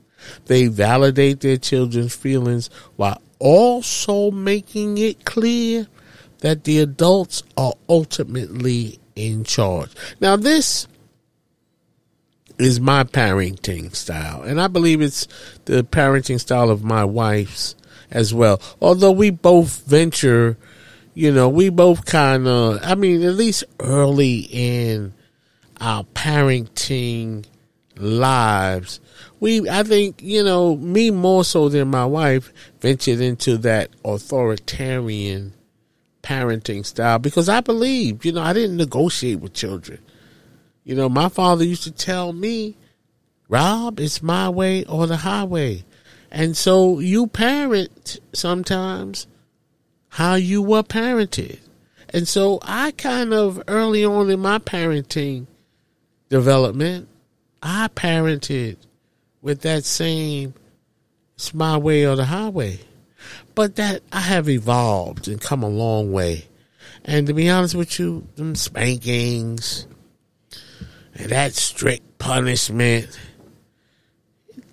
They 0.45 0.67
validate 0.67 1.41
their 1.41 1.57
children's 1.57 2.15
feelings 2.15 2.69
while 2.95 3.21
also 3.39 4.31
making 4.31 4.97
it 4.97 5.25
clear 5.25 5.87
that 6.39 6.63
the 6.63 6.79
adults 6.79 7.43
are 7.55 7.73
ultimately 7.87 8.99
in 9.15 9.43
charge. 9.43 9.91
Now, 10.19 10.35
this 10.35 10.87
is 12.59 12.79
my 12.79 13.03
parenting 13.03 13.95
style, 13.95 14.41
and 14.41 14.59
I 14.59 14.67
believe 14.67 15.01
it's 15.01 15.27
the 15.65 15.83
parenting 15.83 16.39
style 16.39 16.69
of 16.69 16.83
my 16.83 17.05
wife's 17.05 17.75
as 18.09 18.33
well. 18.33 18.61
Although 18.81 19.11
we 19.11 19.29
both 19.29 19.83
venture 19.85 20.57
you 21.17 21.31
know, 21.31 21.49
we 21.49 21.69
both 21.69 22.05
kind 22.05 22.47
of, 22.47 22.79
I 22.83 22.93
mean, 22.93 23.23
at 23.23 23.33
least 23.33 23.63
early 23.79 24.47
in 24.51 25.15
our 25.81 26.03
parenting 26.03 27.43
lives, 27.95 28.99
we, 29.39 29.67
I 29.67 29.81
think, 29.81 30.21
you 30.21 30.43
know, 30.43 30.75
me 30.75 31.09
more 31.09 31.43
so 31.43 31.69
than 31.69 31.87
my 31.87 32.05
wife 32.05 32.53
ventured 32.81 33.19
into 33.19 33.57
that 33.57 33.89
authoritarian 34.05 35.55
parenting 36.21 36.85
style 36.85 37.17
because 37.17 37.49
I 37.49 37.61
believe, 37.61 38.23
you 38.23 38.33
know, 38.33 38.43
I 38.43 38.53
didn't 38.53 38.77
negotiate 38.77 39.39
with 39.39 39.55
children. 39.55 39.97
You 40.83 40.93
know, 40.93 41.09
my 41.09 41.29
father 41.29 41.63
used 41.63 41.85
to 41.85 41.91
tell 41.91 42.31
me, 42.31 42.77
Rob, 43.49 43.99
it's 43.99 44.21
my 44.21 44.49
way 44.49 44.85
or 44.85 45.07
the 45.07 45.17
highway. 45.17 45.83
And 46.29 46.55
so 46.55 46.99
you 46.99 47.25
parent 47.25 48.19
sometimes 48.33 49.25
how 50.17 50.33
you 50.33 50.63
were 50.63 50.81
parented. 50.81 51.59
And 52.09 52.27
so 52.27 52.57
I 52.63 52.89
kind 52.89 53.35
of 53.35 53.61
early 53.67 54.03
on 54.03 54.31
in 54.31 54.39
my 54.39 54.57
parenting 54.57 55.45
development, 56.27 57.07
I 57.61 57.89
parented 57.89 58.77
with 59.43 59.61
that 59.61 59.85
same 59.85 60.55
it's 61.35 61.53
my 61.53 61.77
way 61.77 62.07
or 62.07 62.15
the 62.15 62.25
highway. 62.25 62.79
But 63.53 63.75
that 63.75 64.01
I 64.11 64.21
have 64.21 64.49
evolved 64.49 65.27
and 65.27 65.39
come 65.39 65.61
a 65.61 65.69
long 65.69 66.11
way. 66.11 66.47
And 67.05 67.27
to 67.27 67.33
be 67.35 67.47
honest 67.47 67.75
with 67.75 67.99
you, 67.99 68.27
them 68.37 68.55
spankings 68.55 69.85
and 71.13 71.29
that 71.29 71.53
strict 71.53 72.17
punishment, 72.17 73.19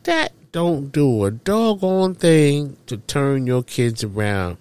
that 0.04 0.32
don't 0.52 0.90
do 0.90 1.26
a 1.26 1.30
doggone 1.30 2.14
thing 2.14 2.78
to 2.86 2.96
turn 2.96 3.46
your 3.46 3.62
kids 3.62 4.02
around 4.02 4.56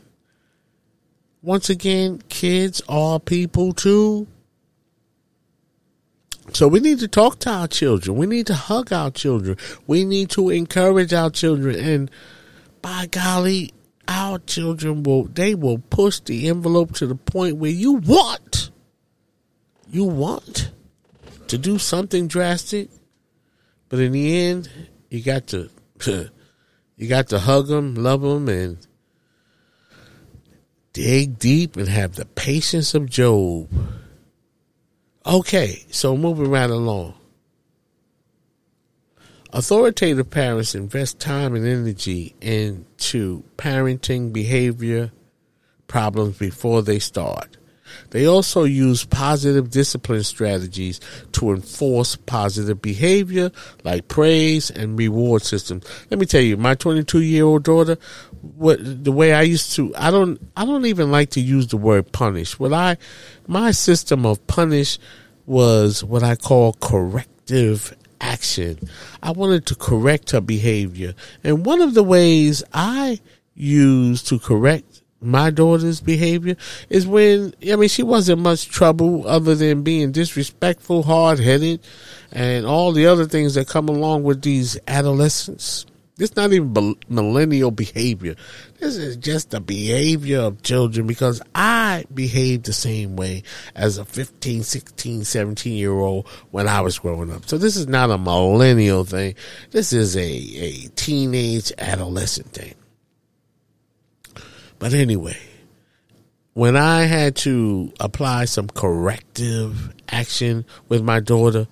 once 1.43 1.69
again, 1.69 2.23
kids 2.29 2.81
are 2.87 3.19
people 3.19 3.73
too. 3.73 4.25
So 6.53 6.69
we 6.69 6.79
need 6.79 6.99
to 6.99 7.07
talk 7.09 7.39
to 7.39 7.49
our 7.49 7.67
children. 7.67 8.15
We 8.17 8.27
need 8.27 8.47
to 8.47 8.53
hug 8.53 8.93
our 8.93 9.11
children. 9.11 9.57
We 9.85 10.05
need 10.05 10.29
to 10.31 10.49
encourage 10.49 11.13
our 11.13 11.29
children. 11.29 11.75
And 11.75 12.11
by 12.81 13.07
golly, 13.07 13.73
our 14.07 14.39
children 14.39 15.03
will, 15.03 15.25
they 15.25 15.53
will 15.53 15.79
push 15.79 16.21
the 16.21 16.47
envelope 16.47 16.93
to 16.95 17.07
the 17.07 17.15
point 17.15 17.57
where 17.57 17.71
you 17.71 17.93
want, 17.93 18.71
you 19.89 20.05
want 20.05 20.71
to 21.47 21.57
do 21.57 21.77
something 21.77 22.27
drastic. 22.27 22.89
But 23.89 23.99
in 23.99 24.13
the 24.13 24.37
end, 24.37 24.69
you 25.09 25.21
got 25.21 25.47
to, 25.47 25.69
you 26.95 27.07
got 27.09 27.27
to 27.29 27.39
hug 27.39 27.67
them, 27.67 27.95
love 27.95 28.21
them, 28.21 28.47
and 28.47 28.77
dig 30.93 31.39
deep 31.39 31.75
and 31.75 31.89
have 31.89 32.15
the 32.15 32.25
patience 32.25 32.93
of 32.93 33.09
Job. 33.09 33.67
Okay, 35.25 35.85
so 35.89 36.15
moving 36.15 36.49
right 36.49 36.69
along. 36.69 37.15
Authoritative 39.51 40.29
parents 40.29 40.73
invest 40.73 41.19
time 41.19 41.55
and 41.55 41.65
energy 41.65 42.35
into 42.41 43.43
parenting 43.57 44.33
behavior 44.33 45.11
problems 45.87 46.37
before 46.37 46.81
they 46.81 46.99
start. 46.99 47.57
They 48.11 48.25
also 48.25 48.63
use 48.63 49.05
positive 49.05 49.69
discipline 49.69 50.23
strategies 50.23 50.99
to 51.33 51.51
enforce 51.51 52.15
positive 52.15 52.81
behavior 52.81 53.51
like 53.83 54.07
praise 54.07 54.69
and 54.69 54.97
reward 54.97 55.43
systems. 55.43 55.85
Let 56.09 56.19
me 56.19 56.25
tell 56.25 56.41
you, 56.41 56.57
my 56.57 56.75
22 56.75 57.21
year 57.21 57.45
old 57.45 57.63
daughter, 57.63 57.97
what 58.41 58.79
the 58.81 59.11
way 59.11 59.33
I 59.33 59.41
used 59.43 59.73
to, 59.75 59.95
I 59.95 60.11
don't, 60.11 60.39
I 60.55 60.65
don't 60.65 60.85
even 60.85 61.11
like 61.11 61.31
to 61.31 61.41
use 61.41 61.67
the 61.67 61.77
word 61.77 62.11
punish. 62.11 62.59
What 62.59 62.73
I, 62.73 62.97
my 63.47 63.71
system 63.71 64.25
of 64.25 64.45
punish 64.47 64.99
was 65.45 66.03
what 66.03 66.23
I 66.23 66.35
call 66.35 66.73
corrective 66.73 67.95
action. 68.21 68.79
I 69.21 69.31
wanted 69.31 69.65
to 69.67 69.75
correct 69.75 70.31
her 70.31 70.41
behavior. 70.41 71.13
And 71.43 71.65
one 71.65 71.81
of 71.81 71.93
the 71.93 72.03
ways 72.03 72.63
I 72.73 73.19
used 73.55 74.27
to 74.29 74.39
correct 74.39 74.92
my 75.23 75.49
daughter's 75.49 76.01
behavior 76.01 76.55
is 76.89 77.07
when 77.07 77.53
I 77.69 77.75
mean 77.75 77.89
she 77.89 78.03
wasn't 78.03 78.41
much 78.41 78.67
trouble 78.67 79.27
other 79.27 79.55
than 79.55 79.83
being 79.83 80.11
disrespectful, 80.11 81.03
hard 81.03 81.39
headed, 81.39 81.81
and 82.31 82.65
all 82.65 82.91
the 82.91 83.07
other 83.07 83.25
things 83.25 83.55
that 83.55 83.67
come 83.67 83.89
along 83.89 84.23
with 84.23 84.41
these 84.41 84.77
adolescents. 84.87 85.85
This 86.15 86.35
not 86.35 86.53
even 86.53 86.95
millennial 87.09 87.71
behavior. 87.71 88.35
This 88.79 88.97
is 88.97 89.17
just 89.17 89.49
the 89.49 89.59
behavior 89.59 90.41
of 90.41 90.61
children 90.61 91.07
because 91.07 91.41
I 91.55 92.05
behaved 92.13 92.65
the 92.65 92.73
same 92.73 93.15
way 93.15 93.41
as 93.75 93.97
a 93.97 94.05
15, 94.05 94.61
16, 94.61 95.23
17 95.23 95.73
year 95.73 95.91
old 95.91 96.27
when 96.51 96.67
I 96.67 96.81
was 96.81 96.99
growing 96.99 97.31
up. 97.31 97.47
So 97.47 97.57
this 97.57 97.75
is 97.75 97.87
not 97.87 98.11
a 98.11 98.19
millennial 98.19 99.05
thing. 99.05 99.33
This 99.71 99.91
is 99.91 100.15
a, 100.15 100.21
a 100.21 100.71
teenage 100.95 101.71
adolescent 101.79 102.51
thing. 102.51 102.75
But 104.83 104.93
anyway, 104.93 105.37
when 106.55 106.75
I 106.75 107.03
had 107.03 107.37
to 107.37 107.93
apply 108.01 108.43
some 108.43 108.67
corrective 108.67 109.93
action 110.09 110.65
with 110.89 111.01
my 111.01 111.21
daughter, 111.21 111.69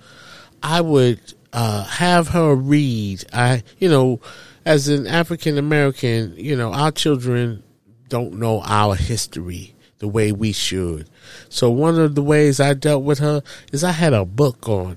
I 0.63 0.79
would 0.79 1.19
uh, 1.51 1.83
have 1.83 2.29
her 2.29 2.55
read. 2.55 3.25
I, 3.33 3.63
you 3.79 3.89
know, 3.89 4.21
as 4.63 4.87
an 4.87 5.07
African 5.07 5.57
American, 5.57 6.35
you 6.37 6.55
know, 6.55 6.71
our 6.71 6.89
children 6.89 7.63
don't 8.07 8.39
know 8.39 8.61
our 8.61 8.95
history 8.95 9.75
the 9.99 10.07
way 10.07 10.31
we 10.31 10.53
should. 10.53 11.09
So 11.49 11.69
one 11.69 11.99
of 11.99 12.15
the 12.15 12.23
ways 12.23 12.61
I 12.61 12.73
dealt 12.75 13.03
with 13.03 13.19
her 13.19 13.41
is 13.73 13.83
I 13.83 13.91
had 13.91 14.13
a 14.13 14.23
book 14.23 14.69
on 14.69 14.95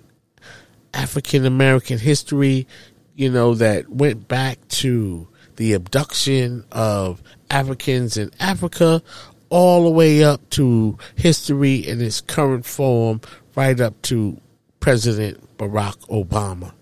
African 0.95 1.45
American 1.45 1.99
history, 1.99 2.69
you 3.17 3.29
know, 3.29 3.55
that 3.57 3.89
went 3.89 4.29
back 4.29 4.69
to 4.69 5.27
the 5.57 5.73
abduction 5.73 6.65
of 6.73 7.23
Africans 7.51 8.17
in 8.17 8.31
Africa 8.41 9.03
all 9.51 9.85
the 9.85 9.91
way 9.91 10.25
up 10.25 10.49
to 10.51 10.99
history 11.15 11.77
in 11.77 12.01
its 12.01 12.21
current 12.21 12.67
form, 12.67 13.21
right 13.55 13.81
up 13.81 14.01
to 14.03 14.41
President 14.81 15.57
Barack 15.57 15.97
Obama. 16.09 16.73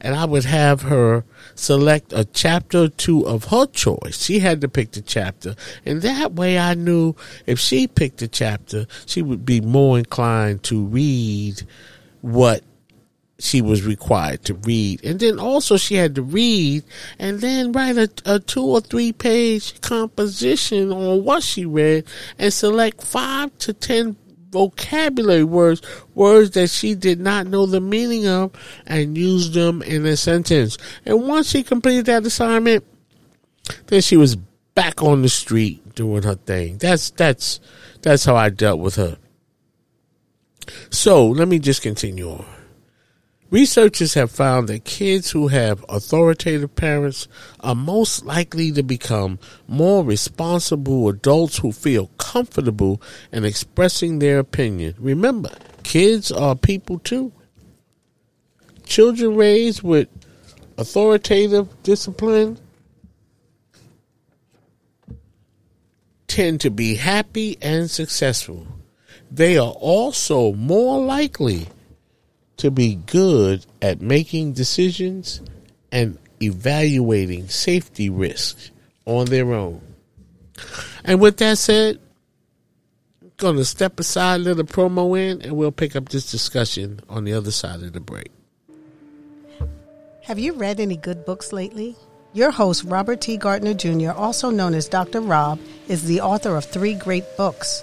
And 0.00 0.14
I 0.14 0.24
would 0.24 0.44
have 0.44 0.82
her 0.82 1.24
select 1.54 2.12
a 2.12 2.24
chapter 2.24 2.84
or 2.84 2.88
two 2.88 3.26
of 3.26 3.44
her 3.46 3.66
choice. 3.66 4.22
She 4.22 4.38
had 4.38 4.60
to 4.62 4.68
pick 4.68 4.92
the 4.92 5.02
chapter. 5.02 5.56
And 5.84 6.00
that 6.02 6.32
way 6.32 6.58
I 6.58 6.74
knew 6.74 7.14
if 7.46 7.58
she 7.58 7.86
picked 7.86 8.22
a 8.22 8.28
chapter, 8.28 8.86
she 9.04 9.20
would 9.20 9.44
be 9.44 9.60
more 9.60 9.98
inclined 9.98 10.62
to 10.64 10.84
read 10.84 11.62
what 12.22 12.62
she 13.40 13.62
was 13.62 13.84
required 13.84 14.44
to 14.44 14.54
read. 14.54 15.04
And 15.04 15.18
then 15.18 15.38
also 15.38 15.76
she 15.76 15.94
had 15.94 16.14
to 16.16 16.22
read 16.22 16.84
and 17.18 17.40
then 17.40 17.72
write 17.72 17.96
a, 17.96 18.10
a, 18.26 18.38
two 18.38 18.64
or 18.64 18.80
three 18.80 19.12
page 19.12 19.80
composition 19.80 20.92
on 20.92 21.24
what 21.24 21.42
she 21.42 21.64
read 21.64 22.04
and 22.38 22.52
select 22.52 23.02
five 23.02 23.56
to 23.58 23.72
ten 23.72 24.16
vocabulary 24.50 25.44
words, 25.44 25.80
words 26.14 26.50
that 26.50 26.68
she 26.68 26.94
did 26.94 27.20
not 27.20 27.46
know 27.46 27.66
the 27.66 27.80
meaning 27.80 28.26
of 28.26 28.52
and 28.86 29.16
use 29.16 29.52
them 29.52 29.82
in 29.82 30.04
a 30.06 30.16
sentence. 30.16 30.76
And 31.06 31.26
once 31.26 31.50
she 31.50 31.62
completed 31.62 32.06
that 32.06 32.26
assignment, 32.26 32.84
then 33.86 34.00
she 34.02 34.16
was 34.16 34.36
back 34.74 35.02
on 35.02 35.22
the 35.22 35.28
street 35.28 35.94
doing 35.94 36.24
her 36.24 36.34
thing. 36.34 36.78
That's, 36.78 37.10
that's, 37.10 37.60
that's 38.02 38.24
how 38.24 38.36
I 38.36 38.50
dealt 38.50 38.80
with 38.80 38.96
her. 38.96 39.16
So 40.90 41.28
let 41.28 41.48
me 41.48 41.58
just 41.58 41.82
continue 41.82 42.28
on. 42.28 42.44
Researchers 43.50 44.14
have 44.14 44.30
found 44.30 44.68
that 44.68 44.84
kids 44.84 45.32
who 45.32 45.48
have 45.48 45.84
authoritative 45.88 46.76
parents 46.76 47.26
are 47.58 47.74
most 47.74 48.24
likely 48.24 48.70
to 48.70 48.84
become 48.84 49.40
more 49.66 50.04
responsible 50.04 51.08
adults 51.08 51.58
who 51.58 51.72
feel 51.72 52.06
comfortable 52.16 53.02
in 53.32 53.44
expressing 53.44 54.20
their 54.20 54.38
opinion. 54.38 54.94
Remember, 54.98 55.50
kids 55.82 56.30
are 56.30 56.54
people 56.54 57.00
too. 57.00 57.32
Children 58.84 59.34
raised 59.34 59.82
with 59.82 60.08
authoritative 60.78 61.68
discipline 61.82 62.56
tend 66.28 66.60
to 66.60 66.70
be 66.70 66.94
happy 66.94 67.58
and 67.60 67.90
successful. 67.90 68.64
They 69.28 69.58
are 69.58 69.72
also 69.72 70.52
more 70.52 71.04
likely 71.04 71.66
to 72.60 72.70
be 72.70 72.94
good 72.94 73.64
at 73.82 74.00
making 74.00 74.52
decisions 74.52 75.40
and 75.92 76.18
evaluating 76.42 77.48
safety 77.48 78.08
risks 78.10 78.70
on 79.06 79.26
their 79.26 79.52
own. 79.52 79.80
And 81.04 81.20
with 81.20 81.38
that 81.38 81.58
said, 81.58 81.98
I'm 83.22 83.32
going 83.38 83.56
to 83.56 83.64
step 83.64 83.98
aside, 83.98 84.42
let 84.42 84.56
the 84.56 84.64
promo 84.64 85.18
in, 85.18 85.42
and 85.42 85.56
we'll 85.56 85.72
pick 85.72 85.96
up 85.96 86.08
this 86.10 86.30
discussion 86.30 87.00
on 87.08 87.24
the 87.24 87.32
other 87.32 87.50
side 87.50 87.82
of 87.82 87.92
the 87.92 88.00
break. 88.00 88.30
Have 90.24 90.38
you 90.38 90.52
read 90.52 90.80
any 90.80 90.96
good 90.96 91.24
books 91.24 91.52
lately? 91.52 91.96
Your 92.32 92.50
host, 92.50 92.84
Robert 92.84 93.20
T. 93.20 93.36
Gardner 93.36 93.74
Jr., 93.74 94.12
also 94.12 94.50
known 94.50 94.74
as 94.74 94.86
Dr. 94.86 95.20
Rob, 95.20 95.58
is 95.88 96.04
the 96.04 96.20
author 96.20 96.56
of 96.56 96.64
three 96.64 96.94
great 96.94 97.24
books. 97.36 97.82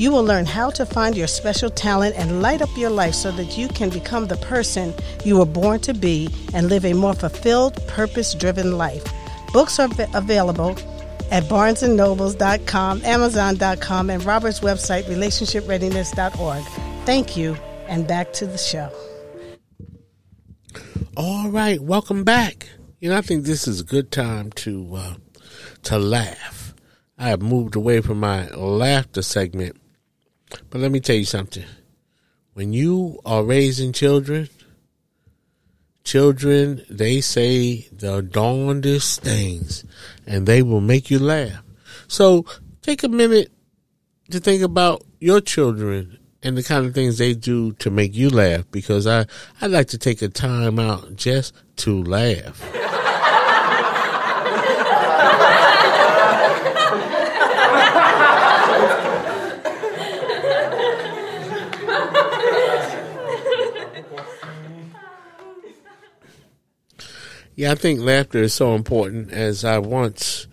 you 0.00 0.10
will 0.10 0.24
learn 0.24 0.46
how 0.46 0.70
to 0.70 0.86
find 0.86 1.14
your 1.14 1.26
special 1.26 1.68
talent 1.68 2.16
and 2.16 2.40
light 2.40 2.62
up 2.62 2.74
your 2.74 2.88
life 2.88 3.12
so 3.12 3.30
that 3.32 3.58
you 3.58 3.68
can 3.68 3.90
become 3.90 4.26
the 4.26 4.36
person 4.38 4.94
you 5.26 5.36
were 5.36 5.44
born 5.44 5.78
to 5.78 5.92
be 5.92 6.30
and 6.54 6.70
live 6.70 6.86
a 6.86 6.94
more 6.94 7.12
fulfilled, 7.12 7.76
purpose 7.86 8.32
driven 8.32 8.78
life. 8.78 9.04
Books 9.52 9.78
are 9.78 9.90
available 10.14 10.70
at 11.30 11.42
barnesandnobles.com, 11.44 13.04
amazon.com, 13.04 14.08
and 14.08 14.24
Robert's 14.24 14.60
website, 14.60 15.02
relationshipreadiness.org. 15.02 16.64
Thank 17.04 17.36
you, 17.36 17.54
and 17.86 18.08
back 18.08 18.32
to 18.32 18.46
the 18.46 18.56
show. 18.56 18.90
All 21.14 21.50
right, 21.50 21.78
welcome 21.78 22.24
back. 22.24 22.70
You 23.00 23.10
know, 23.10 23.18
I 23.18 23.20
think 23.20 23.44
this 23.44 23.68
is 23.68 23.82
a 23.82 23.84
good 23.84 24.10
time 24.10 24.50
to 24.52 24.94
uh, 24.96 25.14
to 25.82 25.98
laugh. 25.98 26.74
I 27.18 27.28
have 27.28 27.42
moved 27.42 27.76
away 27.76 28.00
from 28.00 28.18
my 28.20 28.48
laughter 28.52 29.20
segment 29.20 29.76
but 30.70 30.80
let 30.80 30.90
me 30.90 31.00
tell 31.00 31.16
you 31.16 31.24
something. 31.24 31.64
When 32.54 32.72
you 32.72 33.20
are 33.24 33.44
raising 33.44 33.92
children, 33.92 34.48
children, 36.04 36.84
they 36.90 37.20
say 37.20 37.88
the 37.92 38.22
darndest 38.22 39.22
things 39.22 39.84
and 40.26 40.46
they 40.46 40.62
will 40.62 40.80
make 40.80 41.10
you 41.10 41.18
laugh. 41.18 41.62
So 42.08 42.44
take 42.82 43.02
a 43.02 43.08
minute 43.08 43.52
to 44.30 44.40
think 44.40 44.62
about 44.62 45.04
your 45.20 45.40
children 45.40 46.18
and 46.42 46.56
the 46.56 46.62
kind 46.62 46.86
of 46.86 46.94
things 46.94 47.18
they 47.18 47.34
do 47.34 47.72
to 47.74 47.90
make 47.90 48.14
you 48.14 48.30
laugh 48.30 48.64
because 48.70 49.06
I, 49.06 49.26
I 49.60 49.66
like 49.66 49.88
to 49.88 49.98
take 49.98 50.22
a 50.22 50.28
time 50.28 50.78
out 50.78 51.16
just 51.16 51.54
to 51.76 52.02
laugh. 52.02 52.60
Yeah, 67.60 67.72
I 67.72 67.74
think 67.74 68.00
laughter 68.00 68.38
is 68.38 68.54
so 68.54 68.74
important 68.74 69.32
as 69.32 69.66
I 69.66 69.80
once, 69.80 70.46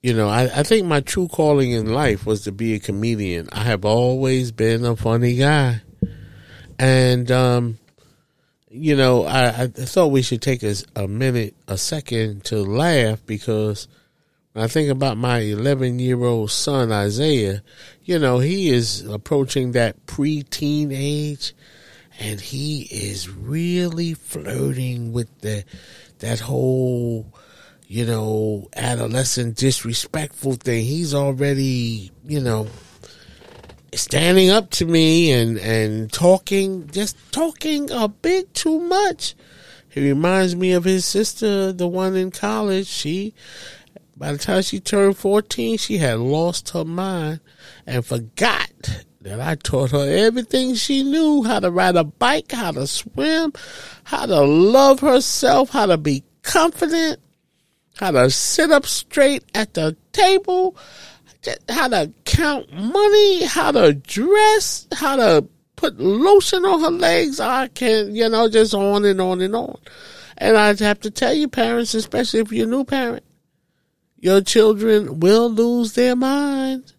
you 0.00 0.14
know, 0.14 0.28
I, 0.28 0.42
I 0.42 0.62
think 0.62 0.86
my 0.86 1.00
true 1.00 1.26
calling 1.26 1.72
in 1.72 1.92
life 1.92 2.24
was 2.24 2.44
to 2.44 2.52
be 2.52 2.74
a 2.74 2.78
comedian. 2.78 3.48
I 3.50 3.64
have 3.64 3.84
always 3.84 4.52
been 4.52 4.84
a 4.84 4.94
funny 4.94 5.34
guy. 5.34 5.82
And, 6.78 7.28
um, 7.32 7.78
you 8.70 8.94
know, 8.94 9.24
I, 9.24 9.62
I 9.62 9.66
thought 9.66 10.12
we 10.12 10.22
should 10.22 10.40
take 10.40 10.62
a, 10.62 10.76
a 10.94 11.08
minute, 11.08 11.56
a 11.66 11.76
second 11.76 12.44
to 12.44 12.58
laugh 12.62 13.20
because 13.26 13.88
when 14.52 14.64
I 14.64 14.68
think 14.68 14.88
about 14.88 15.16
my 15.16 15.40
11 15.40 15.98
year 15.98 16.22
old 16.22 16.52
son, 16.52 16.92
Isaiah, 16.92 17.60
you 18.04 18.20
know, 18.20 18.38
he 18.38 18.70
is 18.70 19.04
approaching 19.04 19.72
that 19.72 20.06
preteen 20.06 20.92
age 20.92 21.54
and 22.22 22.40
he 22.40 22.82
is 22.82 23.28
really 23.28 24.14
flirting 24.14 25.12
with 25.12 25.28
the 25.40 25.64
that 26.20 26.40
whole 26.40 27.26
you 27.88 28.06
know 28.06 28.68
adolescent 28.76 29.56
disrespectful 29.56 30.54
thing 30.54 30.84
he's 30.84 31.12
already 31.12 32.10
you 32.24 32.40
know 32.40 32.68
standing 33.92 34.50
up 34.50 34.70
to 34.70 34.86
me 34.86 35.32
and 35.32 35.58
and 35.58 36.12
talking 36.12 36.88
just 36.90 37.16
talking 37.32 37.90
a 37.90 38.08
bit 38.08 38.54
too 38.54 38.78
much 38.80 39.34
He 39.92 40.00
reminds 40.00 40.56
me 40.56 40.72
of 40.72 40.84
his 40.84 41.04
sister, 41.04 41.70
the 41.70 41.86
one 41.86 42.16
in 42.16 42.30
college. 42.30 42.86
She, 42.86 43.34
by 44.16 44.32
the 44.32 44.38
time 44.38 44.62
she 44.62 44.80
turned 44.80 45.18
14, 45.18 45.76
she 45.76 45.98
had 45.98 46.18
lost 46.18 46.70
her 46.70 46.84
mind 46.84 47.40
and 47.86 48.04
forgot 48.04 49.04
that 49.22 49.40
I 49.40 49.54
taught 49.54 49.92
her 49.92 50.08
everything 50.08 50.74
she 50.74 51.02
knew 51.02 51.42
how 51.42 51.60
to 51.60 51.70
ride 51.70 51.96
a 51.96 52.04
bike, 52.04 52.52
how 52.52 52.72
to 52.72 52.86
swim, 52.86 53.52
how 54.04 54.26
to 54.26 54.40
love 54.40 55.00
herself, 55.00 55.70
how 55.70 55.86
to 55.86 55.96
be 55.96 56.24
confident, 56.42 57.20
how 57.96 58.10
to 58.10 58.30
sit 58.30 58.70
up 58.70 58.84
straight 58.86 59.44
at 59.54 59.74
the 59.74 59.96
table, 60.12 60.76
how 61.68 61.88
to 61.88 62.12
count 62.24 62.72
money, 62.72 63.44
how 63.44 63.70
to 63.72 63.94
dress, 63.94 64.88
how 64.92 65.16
to 65.16 65.46
put 65.76 65.98
lotion 65.98 66.64
on 66.64 66.80
her 66.80 66.90
legs. 66.90 67.38
I 67.38 67.68
can, 67.68 68.14
you 68.14 68.28
know, 68.28 68.48
just 68.48 68.74
on 68.74 69.04
and 69.04 69.20
on 69.20 69.40
and 69.40 69.54
on. 69.54 69.78
And 70.38 70.56
I 70.56 70.74
have 70.74 71.00
to 71.00 71.10
tell 71.10 71.34
you, 71.34 71.48
parents, 71.48 71.94
especially 71.94 72.40
if 72.40 72.52
you're 72.52 72.66
a 72.66 72.70
new 72.70 72.84
parent, 72.84 73.24
your 74.18 74.40
children 74.40 75.20
will 75.20 75.50
lose 75.50 75.92
their 75.92 76.16
minds 76.16 76.94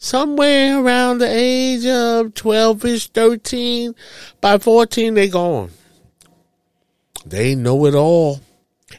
somewhere 0.00 0.82
around 0.82 1.18
the 1.18 1.28
age 1.30 1.86
of 1.86 2.34
12 2.34 2.84
ish, 2.86 3.08
13. 3.10 3.94
By 4.40 4.58
14, 4.58 5.14
they're 5.14 5.28
gone. 5.28 5.70
They 7.24 7.54
know 7.54 7.86
it 7.86 7.94
all. 7.94 8.40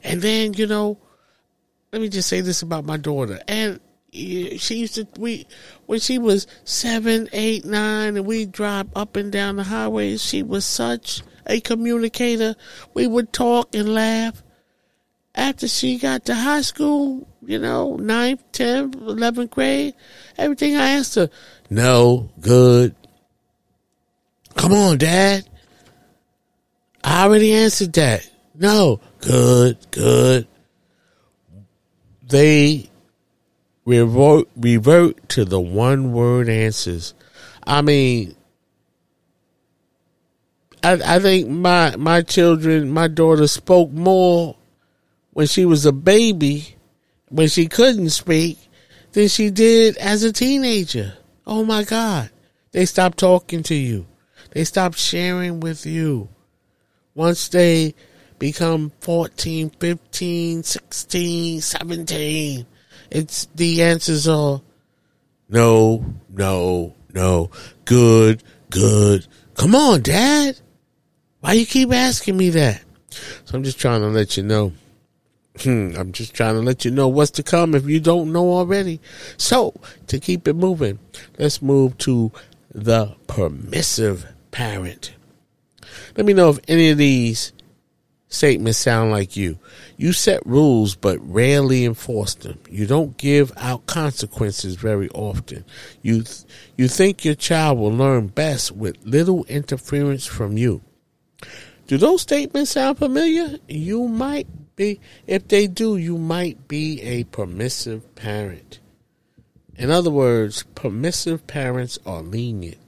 And 0.03 0.21
then, 0.21 0.53
you 0.53 0.67
know, 0.67 0.97
let 1.91 2.01
me 2.01 2.07
just 2.07 2.29
say 2.29 2.39
this 2.39 2.61
about 2.61 2.85
my 2.85 2.95
daughter. 2.95 3.41
And 3.47 3.81
she 4.13 4.75
used 4.75 4.95
to 4.95 5.07
we 5.17 5.47
when 5.85 5.99
she 5.99 6.17
was 6.17 6.47
seven, 6.63 7.27
eight, 7.33 7.65
nine, 7.65 8.15
and 8.15 8.25
we 8.25 8.45
drive 8.45 8.87
up 8.95 9.15
and 9.15 9.31
down 9.31 9.57
the 9.57 9.63
highways. 9.63 10.23
She 10.23 10.43
was 10.43 10.65
such 10.65 11.23
a 11.45 11.59
communicator. 11.59 12.55
We 12.93 13.07
would 13.07 13.33
talk 13.33 13.73
and 13.75 13.93
laugh. 13.93 14.43
After 15.33 15.67
she 15.67 15.97
got 15.97 16.25
to 16.25 16.35
high 16.35 16.61
school, 16.61 17.27
you 17.51 17.59
know, 17.59 17.97
ninth, 17.97 18.41
tenth, 18.53 18.95
eleventh 18.95 19.51
grade, 19.51 19.93
everything 20.37 20.77
I 20.77 20.91
asked 20.91 21.15
her, 21.15 21.29
no, 21.69 22.29
good. 22.39 22.95
Come 24.55 24.71
on, 24.71 24.97
Dad. 24.97 25.47
I 27.03 27.25
already 27.25 27.53
answered 27.53 27.91
that. 27.93 28.29
No, 28.55 29.01
good, 29.19 29.77
good. 29.91 30.47
They 32.23 32.89
revert, 33.83 34.47
revert 34.55 35.27
to 35.29 35.43
the 35.43 35.59
one 35.59 36.13
word 36.13 36.47
answers. 36.47 37.13
I 37.67 37.81
mean, 37.81 38.35
I, 40.83 41.15
I 41.15 41.19
think 41.19 41.49
my 41.49 41.95
my 41.97 42.21
children, 42.21 42.91
my 42.91 43.07
daughter 43.07 43.47
spoke 43.47 43.91
more 43.91 44.55
when 45.33 45.47
she 45.47 45.65
was 45.65 45.85
a 45.85 45.91
baby, 45.91 46.75
when 47.31 47.47
she 47.47 47.67
couldn't 47.67 48.09
speak, 48.11 48.59
than 49.13 49.27
she 49.27 49.49
did 49.49 49.97
as 49.97 50.23
a 50.23 50.31
teenager. 50.31 51.13
Oh 51.45 51.65
my 51.65 51.83
God. 51.83 52.29
They 52.71 52.85
stop 52.85 53.15
talking 53.15 53.63
to 53.63 53.75
you. 53.75 54.05
They 54.51 54.63
stop 54.63 54.95
sharing 54.95 55.59
with 55.59 55.85
you. 55.85 56.29
Once 57.13 57.49
they 57.49 57.93
become 58.39 58.91
14, 59.01 59.69
15, 59.71 60.63
16, 60.63 61.61
17, 61.61 62.65
it's 63.09 63.47
the 63.55 63.83
answers 63.83 64.27
are 64.27 64.61
no, 65.49 66.05
no, 66.29 66.95
no, 67.13 67.51
good, 67.83 68.41
good. 68.69 69.27
Come 69.55 69.75
on, 69.75 70.01
Dad. 70.01 70.57
Why 71.41 71.53
you 71.53 71.65
keep 71.65 71.91
asking 71.91 72.37
me 72.37 72.51
that? 72.51 72.81
So 73.09 73.57
I'm 73.57 73.63
just 73.63 73.77
trying 73.77 73.99
to 73.99 74.07
let 74.07 74.37
you 74.37 74.43
know. 74.43 74.71
Hmm, 75.59 75.93
I'm 75.97 76.11
just 76.11 76.33
trying 76.33 76.55
to 76.55 76.61
let 76.61 76.85
you 76.85 76.91
know 76.91 77.07
what's 77.07 77.31
to 77.31 77.43
come 77.43 77.75
if 77.75 77.85
you 77.85 77.99
don't 77.99 78.31
know 78.31 78.53
already. 78.53 79.01
So 79.37 79.73
to 80.07 80.19
keep 80.19 80.47
it 80.47 80.55
moving, 80.55 80.99
let's 81.37 81.61
move 81.61 81.97
to 81.99 82.31
the 82.73 83.15
permissive 83.27 84.25
parent. 84.51 85.13
Let 86.15 86.25
me 86.25 86.33
know 86.33 86.49
if 86.49 86.59
any 86.67 86.89
of 86.89 86.97
these 86.97 87.51
statements 88.29 88.79
sound 88.79 89.11
like 89.11 89.35
you. 89.35 89.59
You 89.97 90.13
set 90.13 90.45
rules 90.45 90.95
but 90.95 91.19
rarely 91.21 91.85
enforce 91.85 92.33
them. 92.35 92.59
You 92.69 92.87
don't 92.87 93.17
give 93.17 93.51
out 93.57 93.85
consequences 93.85 94.75
very 94.75 95.09
often. 95.09 95.65
You 96.01 96.23
th- 96.23 96.43
you 96.77 96.87
think 96.87 97.25
your 97.25 97.35
child 97.35 97.77
will 97.77 97.91
learn 97.91 98.27
best 98.27 98.71
with 98.71 99.05
little 99.05 99.43
interference 99.45 100.25
from 100.25 100.57
you. 100.57 100.81
Do 101.87 101.97
those 101.97 102.21
statements 102.21 102.71
sound 102.71 102.99
familiar? 102.99 103.59
You 103.67 104.07
might 104.07 104.47
be 104.81 104.99
if 105.27 105.47
they 105.47 105.67
do, 105.67 105.95
you 105.95 106.17
might 106.17 106.67
be 106.67 107.01
a 107.01 107.23
permissive 107.25 108.15
parent. 108.15 108.79
In 109.75 109.91
other 109.91 110.09
words, 110.09 110.63
permissive 110.75 111.45
parents 111.45 111.99
are 112.05 112.21
lenient. 112.21 112.79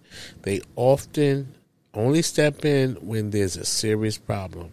They 0.41 0.61
often 0.75 1.53
only 1.93 2.23
step 2.23 2.65
in 2.65 2.95
when 2.95 3.29
there's 3.29 3.57
a 3.57 3.65
serious 3.65 4.17
problem. 4.17 4.71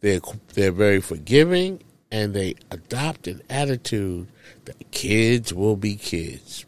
They're, 0.00 0.20
they're 0.54 0.72
very 0.72 1.00
forgiving 1.00 1.82
and 2.10 2.34
they 2.34 2.54
adopt 2.70 3.26
an 3.26 3.40
attitude 3.48 4.28
that 4.66 4.90
kids 4.90 5.54
will 5.54 5.76
be 5.76 5.96
kids. 5.96 6.66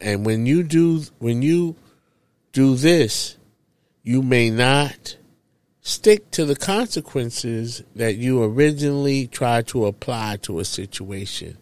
And 0.00 0.26
when 0.26 0.46
you 0.46 0.62
do 0.62 1.02
when 1.18 1.42
you 1.42 1.76
do 2.52 2.74
this, 2.74 3.36
you 4.02 4.22
may 4.22 4.48
not 4.48 5.16
stick 5.82 6.30
to 6.32 6.44
the 6.44 6.56
consequences 6.56 7.82
that 7.96 8.16
you 8.16 8.42
originally 8.42 9.26
tried 9.26 9.66
to 9.68 9.86
apply 9.86 10.38
to 10.42 10.58
a 10.58 10.64
situation. 10.64 11.56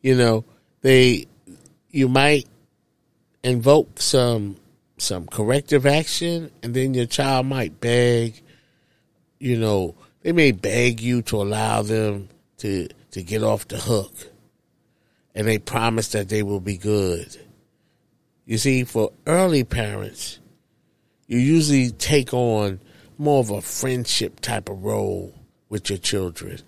You 0.00 0.16
know, 0.16 0.44
they 0.82 1.26
you 1.90 2.08
might 2.08 2.46
invoke 3.42 4.00
some 4.00 4.56
some 4.98 5.26
corrective 5.26 5.86
action 5.86 6.50
and 6.62 6.74
then 6.74 6.94
your 6.94 7.06
child 7.06 7.46
might 7.46 7.80
beg 7.80 8.42
you 9.40 9.56
know, 9.56 9.94
they 10.22 10.32
may 10.32 10.52
beg 10.52 11.00
you 11.00 11.22
to 11.22 11.42
allow 11.42 11.82
them 11.82 12.28
to 12.58 12.88
to 13.10 13.22
get 13.22 13.42
off 13.42 13.66
the 13.66 13.78
hook. 13.78 14.12
And 15.34 15.48
they 15.48 15.58
promise 15.58 16.08
that 16.08 16.28
they 16.28 16.42
will 16.42 16.60
be 16.60 16.76
good. 16.76 17.36
You 18.44 18.58
see, 18.58 18.84
for 18.84 19.12
early 19.26 19.64
parents, 19.64 20.38
you 21.26 21.38
usually 21.38 21.90
take 21.90 22.34
on 22.34 22.80
more 23.20 23.40
of 23.40 23.50
a 23.50 23.60
friendship 23.60 24.40
type 24.40 24.68
of 24.68 24.82
role 24.82 25.34
with 25.68 25.90
your 25.90 25.98
children. 25.98 26.58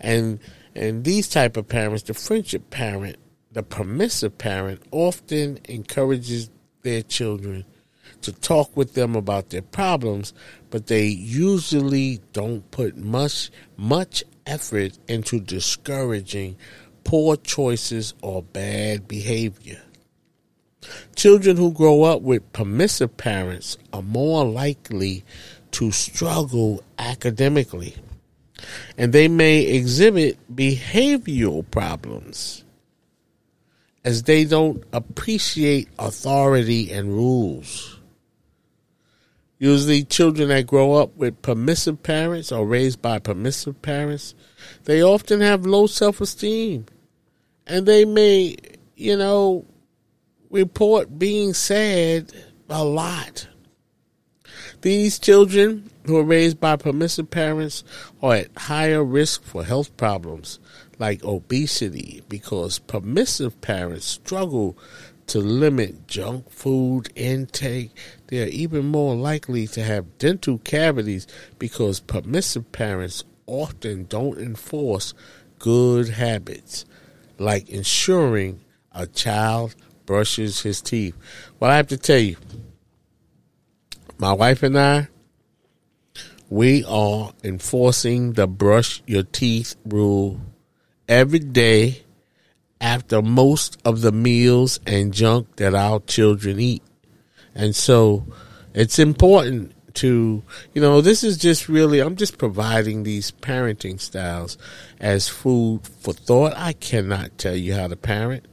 And 0.00 0.38
and 0.74 1.04
these 1.04 1.28
type 1.28 1.56
of 1.56 1.68
parents, 1.68 2.02
the 2.04 2.14
friendship 2.14 2.68
parent, 2.70 3.16
the 3.50 3.62
permissive 3.62 4.36
parent 4.36 4.82
often 4.90 5.58
encourages 5.64 6.50
their 6.82 7.02
children 7.02 7.64
to 8.20 8.32
talk 8.32 8.76
with 8.76 8.92
them 8.92 9.16
about 9.16 9.50
their 9.50 9.62
problems, 9.62 10.34
but 10.70 10.86
they 10.86 11.06
usually 11.06 12.20
don't 12.32 12.70
put 12.70 12.96
much 12.96 13.50
much 13.76 14.22
effort 14.46 14.98
into 15.08 15.40
discouraging 15.40 16.56
poor 17.04 17.36
choices 17.36 18.14
or 18.20 18.42
bad 18.42 19.08
behavior. 19.08 19.80
Children 21.14 21.56
who 21.56 21.72
grow 21.72 22.02
up 22.02 22.22
with 22.22 22.52
permissive 22.52 23.16
parents 23.16 23.78
are 23.92 24.02
more 24.02 24.44
likely 24.44 25.24
to 25.76 25.92
struggle 25.92 26.82
academically, 26.98 27.94
and 28.96 29.12
they 29.12 29.28
may 29.28 29.60
exhibit 29.60 30.38
behavioral 30.54 31.70
problems 31.70 32.64
as 34.02 34.22
they 34.22 34.46
don't 34.46 34.82
appreciate 34.94 35.86
authority 35.98 36.90
and 36.90 37.08
rules. 37.12 38.00
Usually, 39.58 40.02
children 40.04 40.48
that 40.48 40.66
grow 40.66 40.94
up 40.94 41.14
with 41.14 41.42
permissive 41.42 42.02
parents 42.02 42.50
or 42.50 42.66
raised 42.66 43.02
by 43.02 43.18
permissive 43.18 43.82
parents, 43.82 44.34
they 44.84 45.02
often 45.02 45.42
have 45.42 45.66
low 45.66 45.86
self 45.86 46.22
esteem. 46.22 46.86
And 47.66 47.84
they 47.84 48.06
may, 48.06 48.56
you 48.94 49.18
know, 49.18 49.66
report 50.48 51.18
being 51.18 51.52
sad 51.52 52.32
a 52.70 52.82
lot. 52.82 53.48
These 54.86 55.18
children 55.18 55.90
who 56.04 56.16
are 56.16 56.22
raised 56.22 56.60
by 56.60 56.76
permissive 56.76 57.28
parents 57.28 57.82
are 58.22 58.36
at 58.36 58.56
higher 58.56 59.02
risk 59.02 59.42
for 59.42 59.64
health 59.64 59.96
problems 59.96 60.60
like 61.00 61.24
obesity 61.24 62.22
because 62.28 62.78
permissive 62.78 63.60
parents 63.60 64.06
struggle 64.06 64.78
to 65.26 65.40
limit 65.40 66.06
junk 66.06 66.48
food 66.52 67.08
intake. 67.16 67.90
They 68.28 68.44
are 68.44 68.46
even 68.46 68.86
more 68.86 69.16
likely 69.16 69.66
to 69.66 69.82
have 69.82 70.18
dental 70.18 70.58
cavities 70.58 71.26
because 71.58 71.98
permissive 71.98 72.70
parents 72.70 73.24
often 73.46 74.04
don't 74.04 74.38
enforce 74.38 75.14
good 75.58 76.10
habits, 76.10 76.84
like 77.38 77.68
ensuring 77.68 78.60
a 78.92 79.08
child 79.08 79.74
brushes 80.04 80.60
his 80.60 80.80
teeth. 80.80 81.16
Well, 81.58 81.72
I 81.72 81.76
have 81.76 81.88
to 81.88 81.96
tell 81.96 82.20
you, 82.20 82.36
my 84.18 84.32
wife 84.32 84.62
and 84.62 84.78
I, 84.78 85.08
we 86.48 86.84
are 86.84 87.32
enforcing 87.42 88.32
the 88.32 88.46
brush 88.46 89.02
your 89.06 89.24
teeth 89.24 89.74
rule 89.84 90.40
every 91.08 91.40
day 91.40 92.04
after 92.80 93.22
most 93.22 93.78
of 93.84 94.00
the 94.00 94.12
meals 94.12 94.80
and 94.86 95.12
junk 95.12 95.56
that 95.56 95.74
our 95.74 96.00
children 96.00 96.60
eat. 96.60 96.82
And 97.54 97.74
so 97.74 98.26
it's 98.74 98.98
important 98.98 99.72
to, 99.94 100.42
you 100.74 100.82
know, 100.82 101.00
this 101.00 101.24
is 101.24 101.38
just 101.38 101.68
really, 101.68 102.00
I'm 102.00 102.16
just 102.16 102.38
providing 102.38 103.02
these 103.02 103.30
parenting 103.30 103.98
styles 103.98 104.58
as 105.00 105.28
food 105.28 105.86
for 106.00 106.12
thought. 106.12 106.52
I 106.54 106.74
cannot 106.74 107.38
tell 107.38 107.56
you 107.56 107.74
how 107.74 107.88
to 107.88 107.96
parent. 107.96 108.46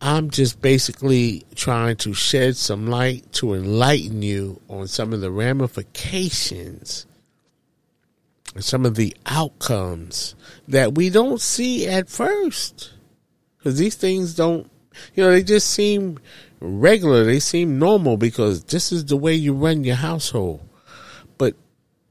I'm 0.00 0.30
just 0.30 0.60
basically 0.60 1.44
trying 1.54 1.96
to 1.96 2.12
shed 2.12 2.56
some 2.56 2.86
light 2.86 3.32
to 3.34 3.54
enlighten 3.54 4.22
you 4.22 4.60
on 4.68 4.88
some 4.88 5.12
of 5.12 5.20
the 5.20 5.30
ramifications 5.30 7.06
and 8.54 8.64
some 8.64 8.84
of 8.84 8.94
the 8.94 9.16
outcomes 9.26 10.34
that 10.68 10.94
we 10.94 11.10
don't 11.10 11.40
see 11.40 11.86
at 11.86 12.08
first. 12.08 12.92
Because 13.58 13.78
these 13.78 13.94
things 13.94 14.34
don't, 14.34 14.70
you 15.14 15.24
know, 15.24 15.30
they 15.30 15.42
just 15.42 15.70
seem 15.70 16.18
regular. 16.60 17.24
They 17.24 17.40
seem 17.40 17.78
normal 17.78 18.16
because 18.16 18.64
this 18.64 18.92
is 18.92 19.06
the 19.06 19.16
way 19.16 19.34
you 19.34 19.54
run 19.54 19.84
your 19.84 19.96
household. 19.96 20.60
But 21.38 21.54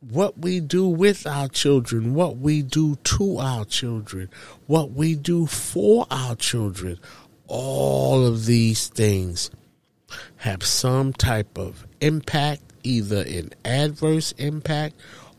what 0.01 0.39
we 0.39 0.59
do 0.59 0.87
with 0.87 1.25
our 1.25 1.47
children, 1.47 2.13
what 2.13 2.37
we 2.37 2.61
do 2.61 2.95
to 2.95 3.37
our 3.37 3.65
children, 3.65 4.29
what 4.67 4.91
we 4.91 5.15
do 5.15 5.45
for 5.45 6.05
our 6.11 6.35
children 6.35 6.99
all 7.47 8.25
of 8.25 8.45
these 8.45 8.87
things 8.87 9.51
have 10.37 10.63
some 10.63 11.13
type 11.13 11.57
of 11.57 11.85
impact, 12.01 12.61
either 12.83 13.21
an 13.21 13.51
adverse 13.63 14.31
impact 14.33 14.95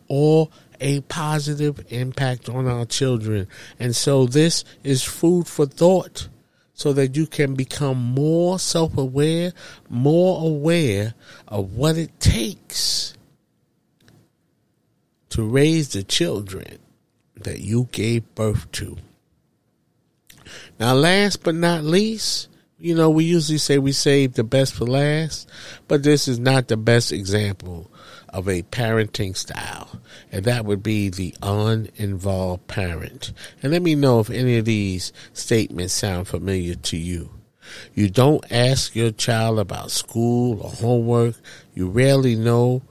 or 0.09 0.49
a 0.81 1.01
positive 1.03 1.85
impact 1.91 2.49
on 2.49 2.67
our 2.67 2.85
children. 2.85 3.49
And 3.79 3.95
so 3.95 4.27
this 4.27 4.65
is 4.83 5.03
food 5.03 5.47
for 5.47 5.67
thought 5.67 6.29
so 6.75 6.93
that 6.93 7.17
you 7.17 7.27
can 7.27 7.55
become 7.55 7.97
more 7.97 8.59
self 8.59 8.97
aware, 8.99 9.53
more 9.89 10.47
aware 10.47 11.15
of 11.49 11.73
what 11.73 11.97
it 11.97 12.21
takes 12.21 13.15
to 15.31 15.43
raise 15.43 15.91
the 15.91 16.03
children 16.03 16.79
that 17.35 17.61
you 17.61 17.89
gave 17.93 18.35
birth 18.35 18.71
to. 18.73 18.97
Now, 20.79 20.95
last 20.95 21.43
but 21.43 21.55
not 21.55 21.85
least, 21.85 22.49
you 22.79 22.95
know, 22.95 23.09
we 23.09 23.25
usually 23.25 23.59
say 23.59 23.79
we 23.79 23.93
save 23.93 24.35
the 24.35 24.45
best 24.45 24.75
for 24.75 24.85
last, 24.85 25.49
but 25.89 26.03
this 26.03 26.29
is 26.29 26.39
not 26.39 26.69
the 26.69 26.77
best 26.77 27.13
example 27.13 27.91
of 28.29 28.49
a 28.49 28.63
parenting 28.63 29.35
style, 29.35 30.01
and 30.31 30.45
that 30.45 30.67
would 30.67 30.83
be 30.83 31.09
the 31.09 31.35
uninvolved 31.43 32.67
parent. 32.67 33.33
And 33.63 33.73
let 33.73 33.83
me 33.83 33.95
know 33.95 34.21
if 34.21 34.29
any 34.29 34.59
of 34.59 34.67
these 34.67 35.13
statements 35.33 35.95
sound 35.95 36.29
familiar 36.29 36.75
to 36.75 36.97
you. 36.99 37.31
You 37.95 38.11
don't 38.11 38.45
ask 38.53 38.95
your 38.95 39.11
child 39.11 39.59
about 39.59 39.91
school 39.91 40.61
or 40.61 40.71
homework. 40.71 41.37
You 41.75 41.89
rarely 41.89 42.37
know 42.37 42.83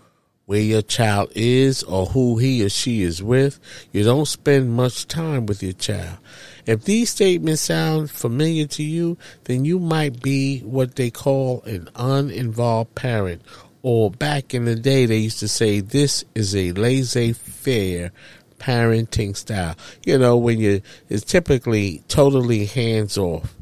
where 0.46 0.62
your 0.62 0.82
child 0.82 1.32
is 1.36 1.84
or 1.84 2.08
who 2.08 2.38
he 2.38 2.64
or 2.64 2.70
she 2.70 3.04
is 3.04 3.22
with. 3.22 3.60
You 3.92 4.04
don't 4.04 4.28
spend 4.28 4.74
much 4.74 5.08
time 5.08 5.46
with 5.46 5.64
your 5.64 5.74
child. 5.74 6.18
If 6.66 6.86
these 6.86 7.12
statements 7.12 7.62
sound 7.62 8.10
familiar 8.10 8.66
to 8.68 8.84
you, 8.84 9.18
then 9.44 9.66
you 9.66 9.78
might 9.80 10.22
be 10.22 10.62
what 10.62 10.96
they 10.96 11.12
call 11.12 11.62
an 11.64 11.90
uninvolved 11.96 12.96
parent. 12.96 13.44
Or 13.84 14.10
back 14.10 14.56
in 14.56 14.66
the 14.66 14.76
day, 14.76 15.06
they 15.06 15.18
used 15.18 15.40
to 15.42 15.48
say 15.48 15.80
this 15.80 16.24
is 16.34 16.56
a 16.56 16.72
laissez 16.72 17.34
faire 17.34 18.12
parenting 18.58 19.38
style. 19.38 19.76
You 20.06 20.18
know, 20.18 20.38
when 20.38 20.60
you, 20.60 20.82
it's 21.08 21.24
typically 21.24 22.04
totally 22.08 22.66
hands 22.66 23.16
off. 23.16 23.54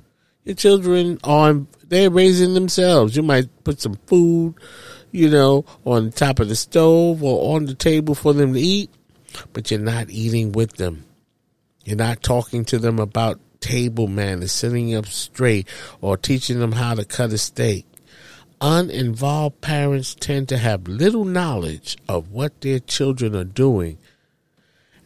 Your 0.46 0.56
children 0.56 1.20
are, 1.26 1.56
they're 1.86 2.10
raising 2.10 2.54
themselves. 2.54 3.18
You 3.18 3.24
might 3.24 3.50
put 3.66 3.82
some 3.82 3.96
food, 4.08 4.56
you 5.12 5.30
know, 5.30 5.66
on 5.84 6.12
top 6.12 6.40
of 6.40 6.48
the 6.48 6.56
stove 6.56 7.22
or 7.22 7.56
on 7.56 7.66
the 7.66 7.76
table 7.76 8.16
for 8.16 8.32
them 8.32 8.54
to 8.54 8.60
eat, 8.60 8.90
but 9.52 9.72
you're 9.72 9.80
not 9.80 10.10
eating 10.10 10.54
with 10.54 10.78
them. 10.78 11.04
You're 11.84 11.98
not 11.98 12.24
talking 12.24 12.66
to 12.66 12.80
them 12.80 13.00
about 13.00 13.40
table 13.60 14.08
manners, 14.08 14.52
sitting 14.52 14.96
up 14.96 15.08
straight, 15.08 15.68
or 16.02 16.18
teaching 16.18 16.60
them 16.60 16.74
how 16.74 16.96
to 16.96 17.06
cut 17.06 17.34
a 17.34 17.38
steak. 17.38 17.86
Uninvolved 18.62 19.60
parents 19.62 20.16
tend 20.16 20.48
to 20.50 20.58
have 20.58 20.88
little 20.88 21.26
knowledge 21.26 21.98
of 22.08 22.32
what 22.32 22.62
their 22.62 22.80
children 22.80 23.36
are 23.36 23.44
doing, 23.44 23.98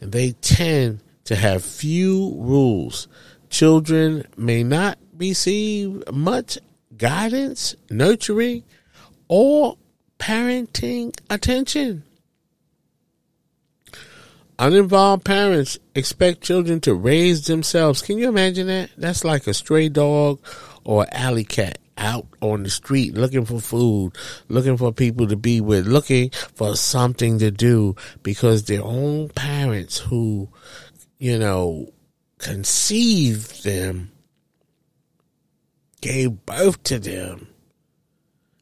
and 0.00 0.12
they 0.12 0.32
tend 0.32 1.00
to 1.24 1.34
have 1.34 1.64
few 1.64 2.34
rules. 2.36 3.08
Children 3.50 4.24
may 4.36 4.62
not 4.62 4.98
receive 5.16 6.02
much 6.12 6.58
guidance, 6.96 7.74
nurturing, 7.90 8.62
or 9.26 9.76
parenting 10.18 11.16
attention. 11.28 12.04
Uninvolved 14.60 15.24
parents 15.24 15.78
expect 15.94 16.40
children 16.40 16.80
to 16.80 16.92
raise 16.92 17.46
themselves. 17.46 18.02
Can 18.02 18.18
you 18.18 18.28
imagine 18.28 18.66
that? 18.66 18.90
That's 18.96 19.24
like 19.24 19.46
a 19.46 19.54
stray 19.54 19.88
dog 19.88 20.40
or 20.82 21.06
alley 21.12 21.44
cat 21.44 21.78
out 21.96 22.26
on 22.40 22.64
the 22.64 22.70
street 22.70 23.14
looking 23.14 23.44
for 23.44 23.60
food, 23.60 24.16
looking 24.48 24.76
for 24.76 24.92
people 24.92 25.28
to 25.28 25.36
be 25.36 25.60
with, 25.60 25.86
looking 25.86 26.30
for 26.54 26.74
something 26.74 27.38
to 27.38 27.52
do 27.52 27.94
because 28.24 28.64
their 28.64 28.82
own 28.82 29.28
parents 29.28 29.98
who, 29.98 30.48
you 31.18 31.38
know, 31.38 31.92
conceived 32.38 33.62
them, 33.62 34.10
gave 36.00 36.46
birth 36.46 36.82
to 36.82 36.98
them, 36.98 37.46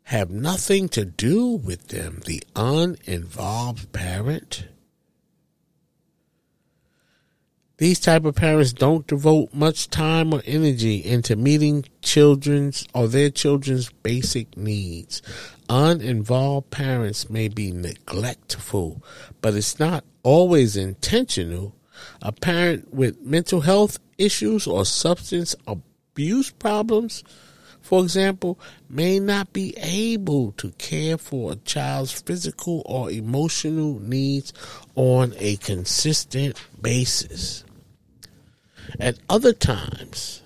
have 0.05 0.31
nothing 0.31 0.91
to 0.91 1.07
do 1.07 1.53
with 1.53 1.89
them. 1.89 2.21
The 2.27 2.43
uninvolved 2.55 3.93
parent 3.93 4.67
These 7.79 8.01
type 8.01 8.25
of 8.25 8.35
parents 8.35 8.73
don't 8.73 9.07
devote 9.07 9.53
much 9.53 9.91
time 9.91 10.33
or 10.33 10.43
energy 10.47 11.05
into 11.05 11.37
meeting 11.37 11.85
children's 12.01 12.89
or 12.95 13.07
their 13.07 13.29
children's 13.29 13.91
basic 14.03 14.57
needs. 14.57 15.21
Uninvolved 15.69 16.71
parents 16.71 17.29
may 17.29 17.49
be 17.49 17.73
neglectful, 17.73 19.03
but 19.43 19.55
it's 19.55 19.79
not 19.79 20.05
always 20.23 20.75
intentional. 20.75 21.75
A 22.23 22.33
parent 22.33 22.95
with 22.95 23.21
mental 23.21 23.61
health 23.61 23.99
issues 24.17 24.67
or 24.67 24.87
substance 24.87 25.55
abuse 25.67 26.51
problems 26.51 27.25
for 27.87 28.03
example, 28.03 28.59
may 28.91 29.21
not 29.21 29.53
be 29.53 29.73
able 29.77 30.51
to 30.53 30.73
care 30.73 31.17
for 31.17 31.53
a 31.53 31.57
child's 31.57 32.21
physical 32.21 32.83
or 32.85 33.13
emotional 33.13 34.01
needs 34.01 34.53
on 34.97 35.33
a 35.39 35.55
consistent 35.59 36.61
basis. 36.83 37.63
At 38.99 39.19
other 39.29 39.53
times, 39.53 40.43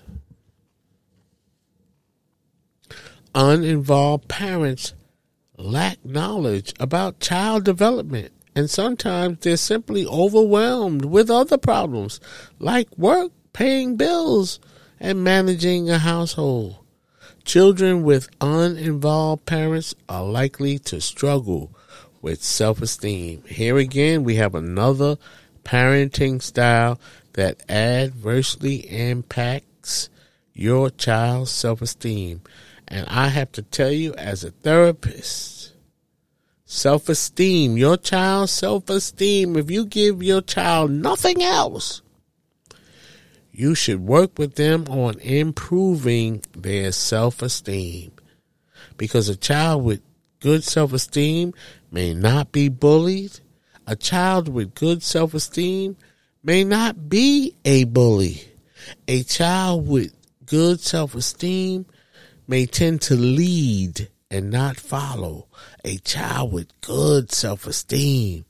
uninvolved 3.33 4.27
parents 4.27 4.93
lack 5.57 6.03
knowledge 6.03 6.73
about 6.79 7.19
child 7.19 7.63
development, 7.63 8.31
and 8.55 8.69
sometimes 8.69 9.39
they're 9.39 9.57
simply 9.57 10.05
overwhelmed 10.05 11.05
with 11.05 11.29
other 11.29 11.57
problems 11.57 12.19
like 12.59 12.97
work, 12.97 13.31
paying 13.53 13.95
bills, 13.95 14.59
and 14.99 15.23
managing 15.23 15.89
a 15.89 15.99
household. 15.99 16.75
Children 17.45 18.03
with 18.03 18.29
uninvolved 18.39 19.45
parents 19.45 19.95
are 20.09 20.25
likely 20.25 20.77
to 20.79 21.01
struggle 21.01 21.71
with 22.21 22.43
self 22.43 22.81
esteem. 22.81 23.43
Here 23.47 23.77
again, 23.77 24.23
we 24.23 24.35
have 24.35 24.53
another 24.55 25.17
parenting 25.63 26.41
style 26.41 26.99
that 27.33 27.63
adversely 27.69 28.77
impacts 28.89 30.09
your 30.53 30.89
child's 30.89 31.51
self 31.51 31.81
esteem. 31.81 32.41
And 32.87 33.07
I 33.07 33.29
have 33.29 33.51
to 33.53 33.61
tell 33.61 33.91
you, 33.91 34.13
as 34.15 34.43
a 34.43 34.51
therapist, 34.51 35.73
self 36.65 37.09
esteem, 37.09 37.77
your 37.77 37.97
child's 37.97 38.51
self 38.51 38.89
esteem, 38.89 39.55
if 39.55 39.71
you 39.71 39.85
give 39.85 40.21
your 40.21 40.41
child 40.41 40.91
nothing 40.91 41.41
else, 41.41 42.01
you 43.51 43.75
should 43.75 44.01
work 44.01 44.37
with 44.37 44.55
them 44.55 44.85
on 44.89 45.19
improving 45.19 46.41
their 46.55 46.91
self 46.91 47.41
esteem. 47.41 48.11
Because 48.97 49.29
a 49.29 49.35
child 49.35 49.83
with 49.83 50.01
good 50.39 50.63
self 50.63 50.93
esteem 50.93 51.53
may 51.91 52.13
not 52.13 52.51
be 52.51 52.69
bullied. 52.69 53.39
A 53.87 53.95
child 53.95 54.47
with 54.47 54.75
good 54.75 55.01
self 55.03 55.33
esteem 55.33 55.97
may 56.43 56.63
not 56.63 57.09
be 57.09 57.55
a 57.65 57.83
bully. 57.85 58.43
A 59.07 59.23
child 59.23 59.87
with 59.87 60.13
good 60.45 60.79
self 60.79 61.15
esteem 61.15 61.85
may 62.47 62.65
tend 62.65 63.01
to 63.03 63.15
lead 63.15 64.09
and 64.29 64.49
not 64.49 64.77
follow. 64.77 65.47
A 65.85 65.97
child 65.97 66.51
with 66.51 66.81
good 66.81 67.31
self 67.31 67.67
esteem 67.67 68.45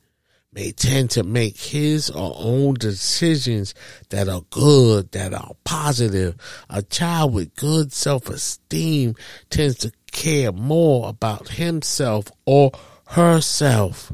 may 0.53 0.71
tend 0.71 1.09
to 1.11 1.23
make 1.23 1.57
his 1.57 2.09
or 2.09 2.33
own 2.37 2.73
decisions 2.75 3.73
that 4.09 4.27
are 4.27 4.41
good, 4.49 5.11
that 5.11 5.33
are 5.33 5.51
positive. 5.63 6.35
A 6.69 6.81
child 6.81 7.33
with 7.33 7.55
good 7.55 7.91
self 7.91 8.29
esteem 8.29 9.15
tends 9.49 9.77
to 9.79 9.91
care 10.11 10.51
more 10.51 11.09
about 11.09 11.49
himself 11.49 12.31
or 12.45 12.71
herself. 13.07 14.11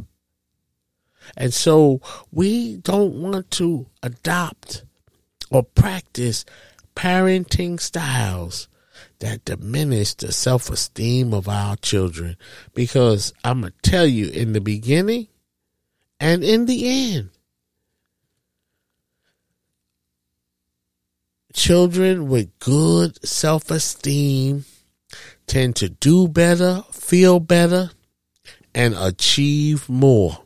And 1.35 1.53
so 1.53 2.01
we 2.31 2.77
don't 2.77 3.15
want 3.15 3.51
to 3.51 3.87
adopt 4.01 4.83
or 5.49 5.63
practice 5.63 6.45
parenting 6.95 7.79
styles 7.79 8.67
that 9.19 9.45
diminish 9.45 10.13
the 10.13 10.31
self 10.31 10.69
esteem 10.69 11.33
of 11.33 11.47
our 11.47 11.75
children. 11.77 12.37
Because 12.73 13.33
I'm 13.43 13.61
going 13.61 13.73
to 13.81 13.89
tell 13.89 14.05
you, 14.05 14.29
in 14.29 14.53
the 14.53 14.61
beginning 14.61 15.27
and 16.19 16.43
in 16.43 16.65
the 16.65 17.15
end, 17.15 17.29
children 21.53 22.27
with 22.27 22.57
good 22.59 23.25
self 23.25 23.71
esteem 23.71 24.65
tend 25.47 25.75
to 25.77 25.89
do 25.89 26.27
better, 26.27 26.83
feel 26.91 27.39
better, 27.39 27.91
and 28.75 28.93
achieve 28.95 29.89
more. 29.89 30.43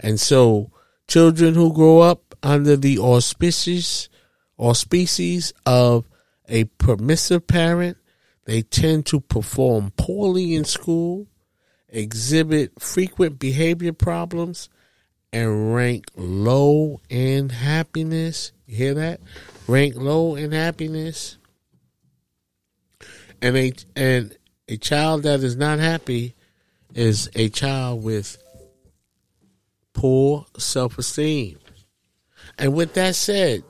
And 0.00 0.18
so, 0.18 0.70
children 1.08 1.54
who 1.54 1.72
grow 1.72 2.00
up 2.00 2.34
under 2.42 2.76
the 2.76 2.98
auspices 2.98 4.08
or 4.56 4.74
species 4.74 5.52
of 5.66 6.06
a 6.48 6.64
permissive 6.64 7.46
parent, 7.46 7.96
they 8.44 8.62
tend 8.62 9.06
to 9.06 9.20
perform 9.20 9.92
poorly 9.96 10.54
in 10.54 10.64
school, 10.64 11.26
exhibit 11.88 12.80
frequent 12.80 13.38
behavior 13.38 13.92
problems, 13.92 14.68
and 15.32 15.74
rank 15.74 16.06
low 16.14 17.00
in 17.08 17.48
happiness. 17.48 18.52
You 18.66 18.76
hear 18.76 18.94
that? 18.94 19.20
Rank 19.66 19.94
low 19.96 20.36
in 20.36 20.52
happiness. 20.52 21.38
And 23.42 23.56
a 23.56 23.72
and 23.96 24.36
a 24.68 24.76
child 24.76 25.24
that 25.24 25.40
is 25.40 25.56
not 25.56 25.78
happy 25.78 26.34
is 26.94 27.28
a 27.34 27.48
child 27.48 28.04
with 28.04 28.38
poor 29.94 30.44
self 30.58 30.98
esteem. 30.98 31.58
And 32.58 32.74
with 32.74 32.92
that 32.94 33.14
said, 33.14 33.64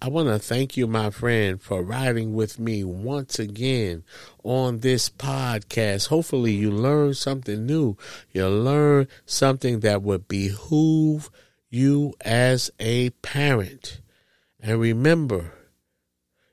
I 0.00 0.08
want 0.08 0.28
to 0.28 0.38
thank 0.38 0.76
you, 0.76 0.86
my 0.86 1.10
friend, 1.10 1.60
for 1.60 1.82
riding 1.82 2.32
with 2.32 2.58
me 2.58 2.84
once 2.84 3.38
again 3.38 4.04
on 4.44 4.78
this 4.78 5.10
podcast. 5.10 6.08
Hopefully, 6.08 6.52
you 6.52 6.70
learned 6.70 7.16
something 7.16 7.66
new. 7.66 7.96
You 8.32 8.48
learned 8.48 9.08
something 9.26 9.80
that 9.80 10.02
would 10.02 10.28
behoove 10.28 11.30
you 11.68 12.14
as 12.20 12.70
a 12.78 13.10
parent. 13.10 14.00
And 14.60 14.80
remember, 14.80 15.52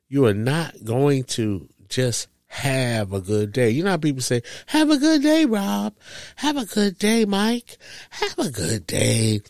you 0.07 0.25
are 0.25 0.33
not 0.33 0.83
going 0.83 1.23
to 1.25 1.69
just 1.87 2.27
have 2.55 3.11
a 3.11 3.19
good 3.19 3.51
day. 3.51 3.69
You 3.69 3.83
know 3.83 3.91
how 3.91 3.97
people 3.97 4.21
say, 4.21 4.41
have 4.67 4.89
a 4.89 4.97
good 4.97 5.21
day, 5.21 5.43
Rob. 5.43 5.93
Have 6.37 6.55
a 6.55 6.65
good 6.65 6.97
day, 6.97 7.25
Mike. 7.25 7.77
Have 8.11 8.39
a 8.39 8.49
good 8.49 8.87
day, 8.87 9.41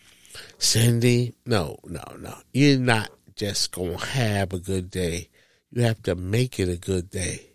Cindy. 0.57 1.35
No, 1.45 1.77
no, 1.85 2.03
no. 2.17 2.33
You're 2.51 2.79
not 2.79 3.11
just 3.35 3.71
gonna 3.71 4.03
have 4.03 4.53
a 4.53 4.59
good 4.59 4.89
day. 4.89 5.29
You 5.71 5.83
have 5.83 6.01
to 6.03 6.15
make 6.15 6.59
it 6.59 6.67
a 6.67 6.77
good 6.77 7.11
day. 7.11 7.51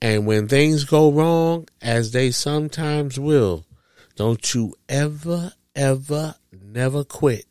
And 0.00 0.26
when 0.26 0.48
things 0.48 0.84
go 0.84 1.12
wrong, 1.12 1.68
as 1.82 2.12
they 2.12 2.30
sometimes 2.30 3.20
will, 3.20 3.66
don't 4.14 4.54
you 4.54 4.74
ever, 4.88 5.52
ever, 5.74 6.36
never 6.50 7.04
quit. 7.04 7.44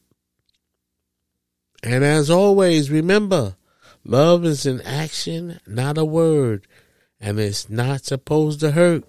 And 1.84 2.03
as 2.03 2.32
always, 2.32 2.89
remember, 2.89 3.58
love 4.03 4.43
is 4.43 4.66
an 4.66 4.82
action, 4.82 5.60
not 5.68 5.99
a 5.99 6.06
word, 6.06 6.66
and 7.26 7.39
it's 7.39 7.71
not 7.71 8.05
supposed 8.05 8.59
to 8.59 8.71
hurt. 8.71 9.03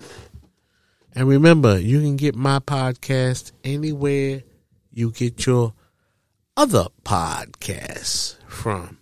And 1.15 1.29
remember, 1.29 1.79
you 1.79 2.01
can 2.01 2.17
get 2.17 2.35
my 2.35 2.61
podcast 2.61 3.53
anywhere 3.63 4.43
you 4.91 5.11
get 5.13 5.45
your 5.45 5.75
other 6.57 6.87
podcasts 7.05 8.37
from. 8.49 8.97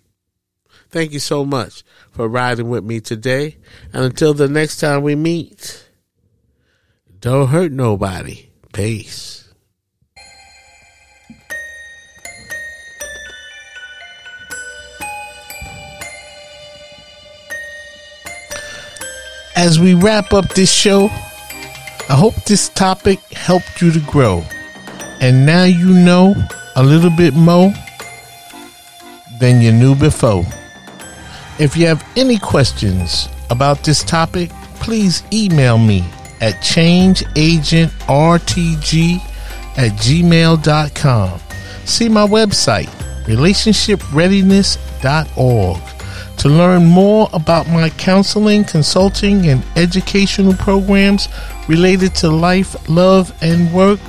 Thank 0.90 1.12
you 1.12 1.20
so 1.20 1.44
much 1.44 1.84
for 2.10 2.28
riding 2.28 2.68
with 2.68 2.82
me 2.82 3.00
today. 3.00 3.56
And 3.92 4.04
until 4.04 4.34
the 4.34 4.48
next 4.48 4.78
time 4.78 5.02
we 5.02 5.14
meet, 5.14 5.88
don't 7.20 7.48
hurt 7.48 7.70
nobody. 7.70 8.50
Peace. 8.72 9.43
As 19.56 19.78
we 19.78 19.94
wrap 19.94 20.32
up 20.32 20.48
this 20.54 20.72
show, 20.72 21.08
I 22.08 22.16
hope 22.16 22.34
this 22.44 22.68
topic 22.68 23.20
helped 23.32 23.80
you 23.80 23.92
to 23.92 24.00
grow. 24.00 24.44
And 25.20 25.46
now 25.46 25.62
you 25.64 25.90
know 25.90 26.34
a 26.76 26.82
little 26.82 27.10
bit 27.10 27.34
more 27.34 27.72
than 29.38 29.60
you 29.60 29.70
knew 29.72 29.94
before. 29.94 30.44
If 31.58 31.76
you 31.76 31.86
have 31.86 32.04
any 32.16 32.38
questions 32.38 33.28
about 33.48 33.84
this 33.84 34.02
topic, 34.02 34.50
please 34.80 35.22
email 35.32 35.78
me 35.78 36.00
at 36.40 36.54
changeagentrtg 36.54 39.20
at 39.76 39.92
gmail.com. 39.92 41.40
See 41.84 42.08
my 42.08 42.26
website, 42.26 42.88
relationshipreadiness.org, 43.24 45.78
to 46.38 46.48
learn 46.48 46.84
more 46.84 47.28
about 47.32 47.68
my 47.68 47.90
counseling, 47.90 48.64
consulting, 48.64 49.48
and 49.48 49.64
educational 49.76 50.54
programs 50.54 51.28
related 51.68 52.14
to 52.16 52.28
life, 52.28 52.76
love, 52.88 53.32
and 53.42 53.72
work. 53.72 54.00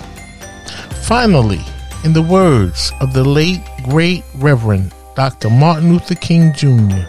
Finally, 1.04 1.62
in 2.04 2.14
the 2.14 2.22
words 2.22 2.92
of 3.00 3.14
the 3.14 3.24
late, 3.24 3.62
great 3.84 4.24
Reverend 4.36 4.94
Dr. 5.16 5.50
Martin 5.50 5.94
Luther 5.94 6.16
King 6.16 6.54
Jr., 6.54 7.06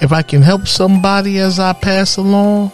if 0.00 0.12
I 0.12 0.22
can 0.22 0.42
help 0.42 0.68
somebody 0.68 1.38
as 1.38 1.58
I 1.58 1.72
pass 1.72 2.16
along, 2.16 2.70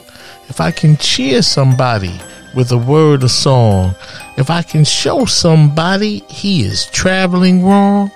if 0.48 0.60
I 0.60 0.70
can 0.70 0.96
cheer 0.98 1.40
somebody 1.40 2.20
with 2.54 2.70
a 2.70 2.78
word 2.78 3.24
or 3.24 3.28
song, 3.28 3.94
if 4.36 4.50
I 4.50 4.62
can 4.62 4.84
show 4.84 5.24
somebody 5.24 6.18
he 6.28 6.64
is 6.64 6.86
traveling 6.86 7.64
wrong, 7.64 8.10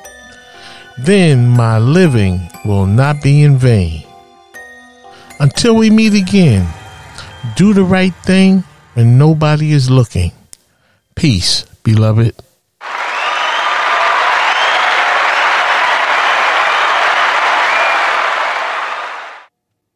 then 0.98 1.48
my 1.48 1.78
living 1.78 2.50
will 2.64 2.86
not 2.86 3.22
be 3.22 3.42
in 3.42 3.56
vain. 3.56 4.04
Until 5.40 5.76
we 5.76 5.90
meet 5.90 6.14
again, 6.14 6.66
do 7.56 7.72
the 7.72 7.84
right 7.84 8.14
thing 8.24 8.64
when 8.94 9.18
nobody 9.18 9.72
is 9.72 9.90
looking. 9.90 10.32
Peace, 11.14 11.62
beloved. 11.84 12.34